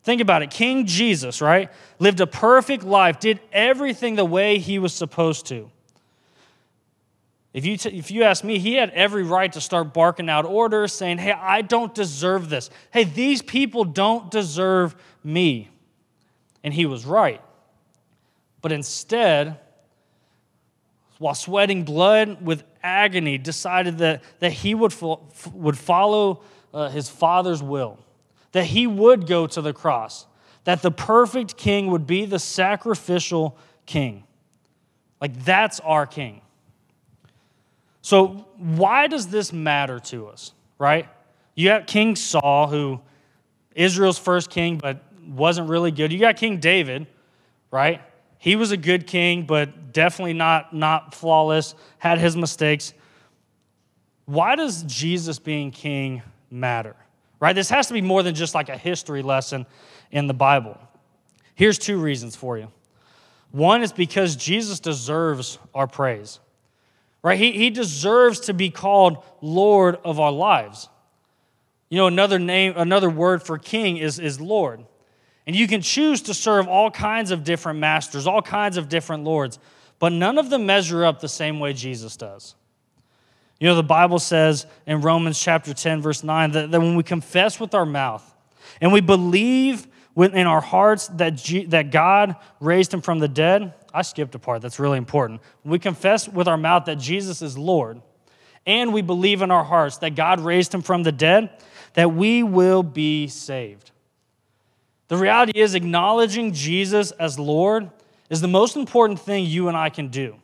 Think 0.03 0.21
about 0.21 0.41
it. 0.41 0.49
King 0.49 0.85
Jesus, 0.85 1.41
right, 1.41 1.69
lived 1.99 2.21
a 2.21 2.27
perfect 2.27 2.83
life, 2.83 3.19
did 3.19 3.39
everything 3.51 4.15
the 4.15 4.25
way 4.25 4.57
he 4.57 4.79
was 4.79 4.93
supposed 4.93 5.45
to. 5.47 5.69
If 7.51 7.65
you, 7.65 7.77
t- 7.77 7.97
if 7.97 8.12
you 8.12 8.23
ask 8.23 8.43
me, 8.43 8.59
he 8.59 8.75
had 8.75 8.91
every 8.91 9.23
right 9.23 9.51
to 9.53 9.62
start 9.62 9.93
barking 9.93 10.29
out 10.29 10.45
orders 10.45 10.93
saying, 10.93 11.17
Hey, 11.17 11.31
I 11.31 11.62
don't 11.62 11.93
deserve 11.93 12.49
this. 12.49 12.69
Hey, 12.91 13.03
these 13.03 13.41
people 13.41 13.83
don't 13.83 14.29
deserve 14.29 14.95
me. 15.23 15.69
And 16.63 16.73
he 16.73 16.85
was 16.85 17.05
right 17.05 17.41
but 18.62 18.71
instead, 18.71 19.57
while 21.17 21.35
sweating 21.35 21.83
blood 21.83 22.45
with 22.45 22.63
agony, 22.83 23.38
decided 23.38 23.99
that, 23.99 24.23
that 24.39 24.51
he 24.51 24.75
would, 24.75 24.93
fo- 24.93 25.27
would 25.53 25.77
follow 25.77 26.41
uh, 26.73 26.89
his 26.89 27.09
father's 27.09 27.63
will, 27.63 27.97
that 28.51 28.65
he 28.65 28.88
would 28.88 29.27
go 29.27 29.47
to 29.47 29.62
the 29.62 29.73
cross, 29.73 30.25
that 30.63 30.81
the 30.81 30.91
perfect 30.91 31.57
king 31.57 31.88
would 31.88 32.07
be 32.07 32.25
the 32.25 32.39
sacrificial 32.39 33.57
king. 33.85 34.23
Like, 35.21 35.43
that's 35.43 35.79
our 35.81 36.05
king. 36.05 36.41
So, 38.01 38.47
why 38.57 39.07
does 39.07 39.27
this 39.27 39.51
matter 39.51 39.99
to 39.99 40.27
us, 40.27 40.53
right? 40.77 41.07
You 41.55 41.67
got 41.67 41.88
King 41.88 42.15
Saul, 42.15 42.67
who 42.67 43.01
Israel's 43.75 44.17
first 44.17 44.49
king, 44.49 44.77
but 44.77 45.03
wasn't 45.27 45.69
really 45.69 45.91
good. 45.91 46.12
You 46.12 46.19
got 46.19 46.38
King 46.38 46.59
David, 46.59 47.07
right? 47.71 48.01
He 48.38 48.55
was 48.55 48.71
a 48.71 48.77
good 48.77 49.05
king, 49.05 49.43
but 49.43 49.91
definitely 49.91 50.33
not, 50.33 50.73
not 50.73 51.13
flawless, 51.13 51.75
had 51.97 52.17
his 52.17 52.35
mistakes. 52.38 52.93
Why 54.25 54.55
does 54.55 54.83
Jesus 54.83 55.39
being 55.39 55.71
king 55.71 56.21
matter? 56.49 56.95
Right? 57.39 57.54
This 57.54 57.69
has 57.69 57.88
to 57.88 57.93
be 57.93 58.02
more 58.02 58.23
than 58.23 58.36
just 58.36 58.54
like 58.54 58.69
a 58.69 58.78
history 58.78 59.21
lesson 59.21 59.65
in 60.12 60.28
the 60.28 60.34
Bible. 60.34 60.78
Here's 61.56 61.78
two 61.78 61.97
reasons 61.97 62.36
for 62.36 62.58
you. 62.58 62.69
One 63.52 63.82
is 63.82 63.91
because 63.91 64.36
Jesus 64.36 64.80
deserves 64.80 65.58
our 65.73 65.88
praise. 65.88 66.39
Right? 67.21 67.39
He, 67.39 67.52
he 67.54 67.69
deserves 67.69 68.41
to 68.41 68.54
be 68.54 68.69
called 68.69 69.23
Lord 69.41 69.97
of 70.04 70.19
our 70.19 70.32
lives. 70.32 70.89
You 71.89 71.97
know, 71.97 72.08
another 72.08 72.39
name, 72.39 72.73
another 72.75 73.10
word 73.10 73.41
for 73.41 73.58
king 73.58 73.97
is, 73.97 74.19
is 74.19 74.39
Lord. 74.39 74.86
And 75.47 75.56
you 75.56 75.67
can 75.67 75.82
choose 75.82 76.21
to 76.23 76.34
serve 76.34 76.67
all 76.67 76.91
kinds 76.91 77.32
of 77.32 77.43
different 77.43 77.80
masters, 77.80 78.28
all 78.28 78.41
kinds 78.41 78.78
of 78.78 78.88
different 78.88 79.23
lords, 79.23 79.58
but 79.97 80.12
none 80.12 80.38
of 80.38 80.49
them 80.49 80.65
measure 80.65 81.04
up 81.04 81.19
the 81.19 81.28
same 81.28 81.60
way 81.60 81.73
Jesus 81.73 82.15
does. 82.15 82.56
You 83.60 83.67
know, 83.67 83.76
the 83.76 83.84
Bible 83.84 84.19
says 84.19 84.65
in 84.86 85.02
Romans 85.02 85.39
chapter 85.39 85.74
10, 85.74 86.02
verse 86.02 86.24
9, 86.24 86.52
that, 86.52 86.72
that 86.72 86.80
when 86.80 86.95
we 86.95 87.04
confess 87.04 87.60
with 87.60 87.74
our 87.74 87.86
mouth 87.86 88.24
and 88.80 88.93
we 88.93 89.02
believe 89.02 89.88
in 90.15 90.48
our 90.48 90.62
hearts 90.62 91.08
that, 91.10 91.36
G, 91.36 91.65
that 91.65 91.91
God 91.91 92.36
raised 92.60 92.93
him 92.93 93.02
from 93.02 93.19
the 93.19 93.28
dead, 93.28 93.74
I 93.93 94.02
skipped 94.02 94.36
a 94.36 94.39
part 94.39 94.62
that's 94.62 94.80
really 94.80 94.98
important. 94.98 95.41
we 95.63 95.80
confess 95.80 96.28
with 96.28 96.48
our 96.48 96.58
mouth 96.58 96.86
that 96.86 97.00
Jesus 97.00 97.41
is 97.41 97.58
Lord, 97.58 98.02
and 98.65 98.93
we 98.93 99.02
believe 99.02 99.41
in 99.41 99.52
our 99.52 99.63
hearts 99.63 99.98
that 99.98 100.15
God 100.15 100.39
raised 100.39 100.74
him 100.74 100.82
from 100.82 101.04
the 101.04 101.12
dead, 101.12 101.50
that 101.93 102.13
we 102.13 102.43
will 102.43 102.84
be 102.84 103.28
saved. 103.28 103.91
The 105.08 105.17
reality 105.17 105.60
is, 105.60 105.74
acknowledging 105.74 106.54
Jesus 106.54 107.12
as 107.12 107.39
Lord 107.39 107.89
is 108.30 108.41
the 108.41 108.48
most 108.48 108.76
important 108.76 109.19
thing 109.19 109.45
you 109.45 109.67
and 109.67 109.76
I 109.76 109.89
can 109.89 110.10
do. 110.10 110.36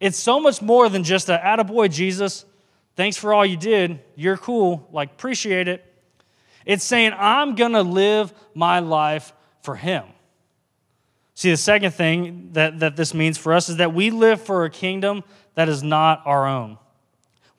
It's 0.00 0.18
so 0.18 0.38
much 0.40 0.60
more 0.60 0.88
than 0.88 1.04
just 1.04 1.28
a 1.28 1.40
attaboy, 1.42 1.92
Jesus. 1.92 2.44
Thanks 2.96 3.16
for 3.16 3.32
all 3.32 3.44
you 3.44 3.56
did. 3.56 4.00
You're 4.14 4.36
cool. 4.36 4.88
Like, 4.92 5.12
appreciate 5.12 5.68
it. 5.68 5.84
It's 6.64 6.84
saying, 6.84 7.12
I'm 7.16 7.54
going 7.54 7.72
to 7.72 7.82
live 7.82 8.32
my 8.54 8.80
life 8.80 9.32
for 9.62 9.76
Him. 9.76 10.04
See, 11.34 11.50
the 11.50 11.56
second 11.56 11.92
thing 11.92 12.50
that, 12.52 12.80
that 12.80 12.96
this 12.96 13.12
means 13.12 13.38
for 13.38 13.52
us 13.52 13.68
is 13.68 13.76
that 13.76 13.92
we 13.92 14.10
live 14.10 14.40
for 14.40 14.64
a 14.64 14.70
kingdom 14.70 15.22
that 15.54 15.68
is 15.68 15.82
not 15.82 16.22
our 16.24 16.46
own. 16.46 16.78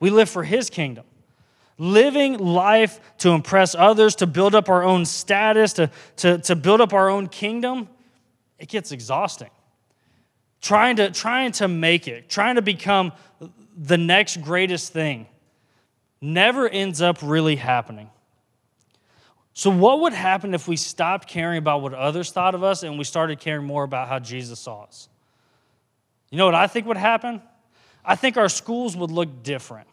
We 0.00 0.10
live 0.10 0.28
for 0.28 0.44
His 0.44 0.68
kingdom 0.68 1.04
living 1.78 2.38
life 2.38 3.00
to 3.18 3.30
impress 3.30 3.74
others, 3.74 4.16
to 4.16 4.26
build 4.26 4.54
up 4.54 4.68
our 4.68 4.82
own 4.82 5.04
status, 5.06 5.72
to, 5.74 5.90
to, 6.16 6.38
to 6.38 6.56
build 6.56 6.80
up 6.80 6.92
our 6.92 7.08
own 7.08 7.28
kingdom, 7.28 7.88
it 8.58 8.68
gets 8.68 8.92
exhausting. 8.92 9.50
Trying 10.60 10.96
to, 10.96 11.10
trying 11.10 11.52
to 11.52 11.68
make 11.68 12.08
it, 12.08 12.28
trying 12.28 12.56
to 12.56 12.62
become 12.62 13.12
the 13.76 13.96
next 13.96 14.42
greatest 14.42 14.92
thing, 14.92 15.26
never 16.20 16.68
ends 16.68 17.00
up 17.00 17.18
really 17.22 17.56
happening. 17.56 18.10
So, 19.54 19.70
what 19.70 20.00
would 20.00 20.12
happen 20.12 20.54
if 20.54 20.68
we 20.68 20.76
stopped 20.76 21.28
caring 21.28 21.58
about 21.58 21.82
what 21.82 21.94
others 21.94 22.30
thought 22.30 22.54
of 22.54 22.62
us 22.62 22.82
and 22.82 22.98
we 22.98 23.04
started 23.04 23.40
caring 23.40 23.66
more 23.66 23.84
about 23.84 24.08
how 24.08 24.18
Jesus 24.18 24.60
saw 24.60 24.84
us? 24.84 25.08
You 26.30 26.38
know 26.38 26.44
what 26.44 26.54
I 26.54 26.66
think 26.66 26.86
would 26.86 26.96
happen? 26.96 27.42
I 28.04 28.14
think 28.14 28.36
our 28.36 28.48
schools 28.48 28.96
would 28.96 29.10
look 29.10 29.42
different. 29.42 29.88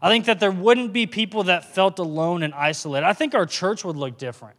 I 0.00 0.08
think 0.08 0.26
that 0.26 0.38
there 0.38 0.50
wouldn't 0.50 0.92
be 0.92 1.06
people 1.06 1.44
that 1.44 1.74
felt 1.74 1.98
alone 1.98 2.42
and 2.42 2.54
isolated. 2.54 3.06
I 3.06 3.12
think 3.12 3.34
our 3.34 3.46
church 3.46 3.84
would 3.84 3.96
look 3.96 4.18
different. 4.18 4.56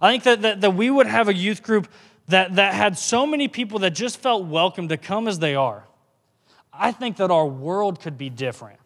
I 0.00 0.10
think 0.10 0.24
that, 0.24 0.42
that, 0.42 0.60
that 0.62 0.74
we 0.74 0.90
would 0.90 1.06
have 1.06 1.28
a 1.28 1.34
youth 1.34 1.62
group 1.62 1.88
that, 2.28 2.56
that 2.56 2.74
had 2.74 2.96
so 2.96 3.26
many 3.26 3.48
people 3.48 3.80
that 3.80 3.90
just 3.90 4.18
felt 4.18 4.46
welcome 4.46 4.88
to 4.88 4.96
come 4.96 5.28
as 5.28 5.38
they 5.38 5.54
are. 5.54 5.84
I 6.72 6.92
think 6.92 7.16
that 7.16 7.30
our 7.30 7.46
world 7.46 8.00
could 8.00 8.16
be 8.16 8.30
different 8.30 8.78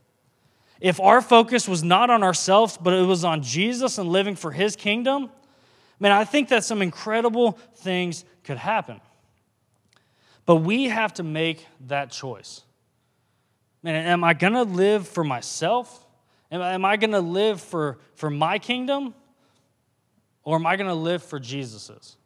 if 0.82 0.98
our 0.98 1.22
focus 1.22 1.68
was 1.68 1.84
not 1.84 2.10
on 2.10 2.24
ourselves, 2.24 2.76
but 2.76 2.92
it 2.92 3.06
was 3.06 3.24
on 3.24 3.40
Jesus 3.40 3.98
and 3.98 4.08
living 4.08 4.34
for 4.34 4.50
his 4.50 4.74
kingdom, 4.74 5.30
man, 6.00 6.10
I 6.10 6.24
think 6.24 6.48
that 6.48 6.64
some 6.64 6.82
incredible 6.82 7.52
things 7.76 8.24
could 8.42 8.58
happen. 8.58 9.00
But 10.44 10.56
we 10.56 10.86
have 10.86 11.14
to 11.14 11.22
make 11.22 11.64
that 11.86 12.10
choice. 12.10 12.62
Man, 13.84 13.94
am 13.94 14.24
I 14.24 14.34
going 14.34 14.54
to 14.54 14.64
live 14.64 15.06
for 15.06 15.22
myself? 15.22 16.04
Am, 16.50 16.84
I 16.84 16.96
going 16.96 17.12
to 17.12 17.20
live 17.20 17.60
for, 17.60 18.00
for 18.16 18.28
my 18.28 18.58
kingdom? 18.58 19.14
Or 20.42 20.56
am 20.56 20.66
I 20.66 20.74
going 20.74 20.88
to 20.88 20.94
live 20.94 21.22
for 21.22 21.38
Jesus's? 21.38 22.16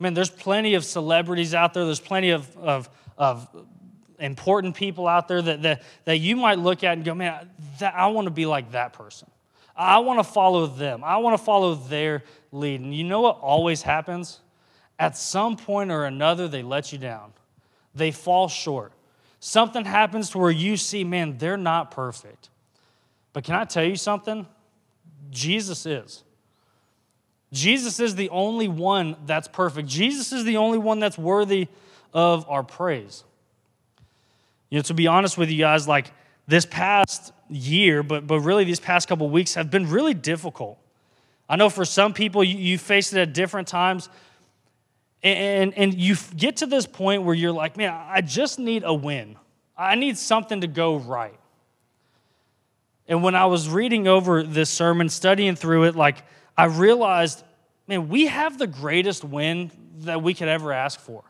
Man, 0.00 0.14
there's 0.14 0.30
plenty 0.30 0.74
of 0.74 0.84
celebrities 0.84 1.54
out 1.54 1.74
there. 1.74 1.84
There's 1.84 2.00
plenty 2.00 2.30
of, 2.30 2.56
of, 2.56 2.88
of 3.18 3.46
important 4.18 4.74
people 4.74 5.06
out 5.06 5.28
there 5.28 5.42
that, 5.42 5.62
that, 5.62 5.82
that 6.06 6.16
you 6.16 6.36
might 6.36 6.58
look 6.58 6.82
at 6.82 6.94
and 6.94 7.04
go, 7.04 7.14
man, 7.14 7.48
that, 7.78 7.94
I 7.94 8.06
want 8.08 8.24
to 8.24 8.30
be 8.30 8.46
like 8.46 8.72
that 8.72 8.94
person. 8.94 9.30
I 9.76 9.98
want 9.98 10.18
to 10.18 10.24
follow 10.24 10.66
them. 10.66 11.04
I 11.04 11.18
want 11.18 11.38
to 11.38 11.44
follow 11.44 11.74
their 11.74 12.24
lead. 12.50 12.80
And 12.80 12.94
you 12.94 13.04
know 13.04 13.20
what 13.20 13.38
always 13.40 13.82
happens? 13.82 14.40
At 14.98 15.16
some 15.16 15.56
point 15.56 15.90
or 15.90 16.04
another, 16.04 16.48
they 16.48 16.62
let 16.62 16.92
you 16.92 16.98
down. 16.98 17.32
They 17.94 18.10
fall 18.10 18.48
short. 18.48 18.92
Something 19.38 19.84
happens 19.84 20.30
to 20.30 20.38
where 20.38 20.50
you 20.50 20.76
see, 20.76 21.04
man, 21.04 21.38
they're 21.38 21.56
not 21.56 21.90
perfect. 21.90 22.50
But 23.32 23.44
can 23.44 23.54
I 23.54 23.64
tell 23.64 23.84
you 23.84 23.96
something? 23.96 24.46
Jesus 25.30 25.86
is. 25.86 26.24
Jesus 27.52 27.98
is 27.98 28.14
the 28.14 28.30
only 28.30 28.68
one 28.68 29.16
that's 29.26 29.48
perfect. 29.48 29.88
Jesus 29.88 30.32
is 30.32 30.44
the 30.44 30.56
only 30.56 30.78
one 30.78 31.00
that's 31.00 31.18
worthy 31.18 31.68
of 32.12 32.48
our 32.48 32.62
praise. 32.62 33.24
You 34.68 34.78
know, 34.78 34.82
to 34.82 34.94
be 34.94 35.06
honest 35.06 35.36
with 35.36 35.50
you 35.50 35.58
guys, 35.58 35.88
like 35.88 36.12
this 36.46 36.64
past 36.64 37.32
year, 37.48 38.02
but, 38.02 38.26
but 38.26 38.40
really 38.40 38.64
these 38.64 38.80
past 38.80 39.08
couple 39.08 39.28
weeks 39.28 39.54
have 39.54 39.70
been 39.70 39.90
really 39.90 40.14
difficult. 40.14 40.78
I 41.48 41.56
know 41.56 41.68
for 41.68 41.84
some 41.84 42.12
people, 42.12 42.44
you, 42.44 42.56
you 42.56 42.78
face 42.78 43.12
it 43.12 43.20
at 43.20 43.34
different 43.34 43.66
times. 43.66 44.08
And, 45.22 45.74
and 45.76 45.92
you 45.92 46.16
get 46.36 46.58
to 46.58 46.66
this 46.66 46.86
point 46.86 47.24
where 47.24 47.34
you're 47.34 47.52
like, 47.52 47.76
man, 47.76 47.92
I 47.92 48.20
just 48.20 48.58
need 48.58 48.84
a 48.84 48.94
win. 48.94 49.36
I 49.76 49.94
need 49.96 50.16
something 50.16 50.60
to 50.62 50.66
go 50.66 50.96
right. 50.96 51.38
And 53.08 53.22
when 53.22 53.34
I 53.34 53.46
was 53.46 53.68
reading 53.68 54.06
over 54.06 54.42
this 54.44 54.70
sermon, 54.70 55.08
studying 55.08 55.56
through 55.56 55.84
it, 55.84 55.96
like 55.96 56.24
I 56.60 56.66
realized, 56.66 57.42
man, 57.86 58.08
we 58.08 58.26
have 58.26 58.58
the 58.58 58.66
greatest 58.66 59.24
win 59.24 59.70
that 60.00 60.22
we 60.22 60.34
could 60.34 60.48
ever 60.48 60.72
ask 60.72 61.00
for 61.00 61.24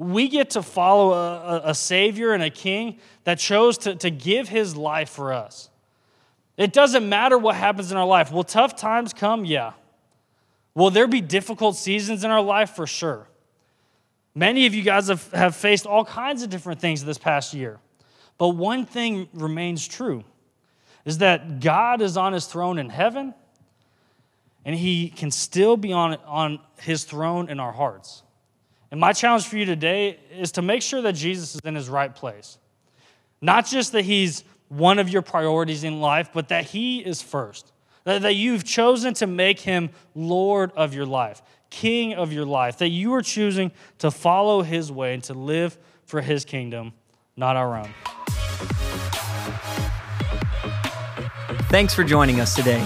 we 0.00 0.28
get 0.28 0.48
to 0.50 0.62
follow 0.62 1.12
a, 1.12 1.60
a, 1.66 1.74
Savior 1.74 2.32
and 2.32 2.42
a 2.42 2.48
King 2.48 2.98
that 3.24 3.38
chose 3.38 3.76
to, 3.76 3.94
to 3.96 4.10
give 4.10 4.48
his 4.48 4.74
life 4.74 5.10
for 5.10 5.30
us. 5.30 5.68
It 6.56 6.72
doesn't 6.72 7.06
matter 7.06 7.36
what 7.36 7.54
happens 7.54 7.92
in 7.92 7.98
our 7.98 8.06
life. 8.06 8.32
Will 8.32 8.42
tough 8.42 8.74
times 8.76 9.12
come? 9.12 9.44
Yeah. 9.44 9.72
Will 10.74 10.88
there 10.88 11.06
be 11.06 11.20
difficult 11.20 11.76
seasons 11.76 12.24
in 12.24 12.30
our 12.30 12.40
life? 12.40 12.70
For 12.70 12.86
sure. 12.86 13.28
Many 14.34 14.64
of 14.64 14.74
you 14.74 14.82
guys 14.82 15.08
have, 15.08 15.30
have 15.32 15.54
faced 15.54 15.84
all 15.84 16.06
kinds 16.06 16.42
of 16.42 16.48
different 16.48 16.80
things 16.80 17.04
this 17.04 17.18
past 17.18 17.52
year. 17.52 17.78
But 18.38 18.50
one 18.50 18.86
thing 18.86 19.28
remains 19.34 19.86
true 19.86 20.24
is 21.04 21.18
that 21.18 21.60
God 21.60 22.00
is 22.00 22.16
on 22.16 22.32
his 22.32 22.46
throne 22.46 22.78
in 22.78 22.88
heaven, 22.88 23.34
and 24.64 24.74
he 24.74 25.08
can 25.08 25.30
still 25.30 25.76
be 25.76 25.92
on, 25.92 26.16
on 26.26 26.60
his 26.80 27.04
throne 27.04 27.48
in 27.48 27.60
our 27.60 27.72
hearts. 27.72 28.22
And 28.90 28.98
my 28.98 29.12
challenge 29.12 29.46
for 29.46 29.56
you 29.56 29.64
today 29.64 30.18
is 30.32 30.52
to 30.52 30.62
make 30.62 30.82
sure 30.82 31.02
that 31.02 31.14
Jesus 31.14 31.54
is 31.54 31.60
in 31.64 31.74
his 31.74 31.88
right 31.88 32.14
place. 32.14 32.58
Not 33.40 33.66
just 33.66 33.92
that 33.92 34.02
he's 34.02 34.44
one 34.68 34.98
of 34.98 35.08
your 35.08 35.22
priorities 35.22 35.84
in 35.84 36.00
life, 36.00 36.30
but 36.32 36.48
that 36.48 36.64
he 36.64 36.98
is 37.00 37.22
first. 37.22 37.72
That, 38.04 38.22
that 38.22 38.34
you've 38.34 38.64
chosen 38.64 39.14
to 39.14 39.26
make 39.26 39.60
him 39.60 39.90
Lord 40.14 40.72
of 40.72 40.94
your 40.94 41.06
life, 41.06 41.42
King 41.70 42.14
of 42.14 42.32
your 42.32 42.46
life. 42.46 42.78
That 42.78 42.88
you 42.88 43.14
are 43.14 43.22
choosing 43.22 43.72
to 43.98 44.10
follow 44.10 44.62
his 44.62 44.90
way 44.90 45.14
and 45.14 45.22
to 45.24 45.34
live 45.34 45.78
for 46.04 46.20
his 46.20 46.44
kingdom, 46.44 46.92
not 47.36 47.56
our 47.56 47.76
own. 47.76 47.90
Thanks 51.68 51.94
for 51.94 52.02
joining 52.02 52.40
us 52.40 52.56
today. 52.56 52.84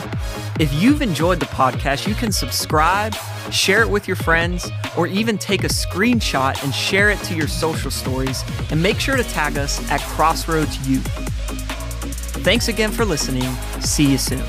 If 0.60 0.72
you've 0.72 1.02
enjoyed 1.02 1.40
the 1.40 1.46
podcast, 1.46 2.06
you 2.06 2.14
can 2.14 2.30
subscribe, 2.30 3.12
share 3.50 3.82
it 3.82 3.90
with 3.90 4.06
your 4.06 4.16
friends, 4.16 4.70
or 4.96 5.08
even 5.08 5.36
take 5.36 5.64
a 5.64 5.68
screenshot 5.68 6.62
and 6.62 6.72
share 6.72 7.10
it 7.10 7.18
to 7.24 7.34
your 7.34 7.48
social 7.48 7.90
stories. 7.90 8.44
And 8.70 8.80
make 8.80 9.00
sure 9.00 9.16
to 9.16 9.24
tag 9.24 9.58
us 9.58 9.80
at 9.90 10.00
Crossroads 10.02 10.88
Youth. 10.88 11.06
Thanks 12.44 12.68
again 12.68 12.92
for 12.92 13.04
listening. 13.04 13.52
See 13.80 14.12
you 14.12 14.18
soon. 14.18 14.44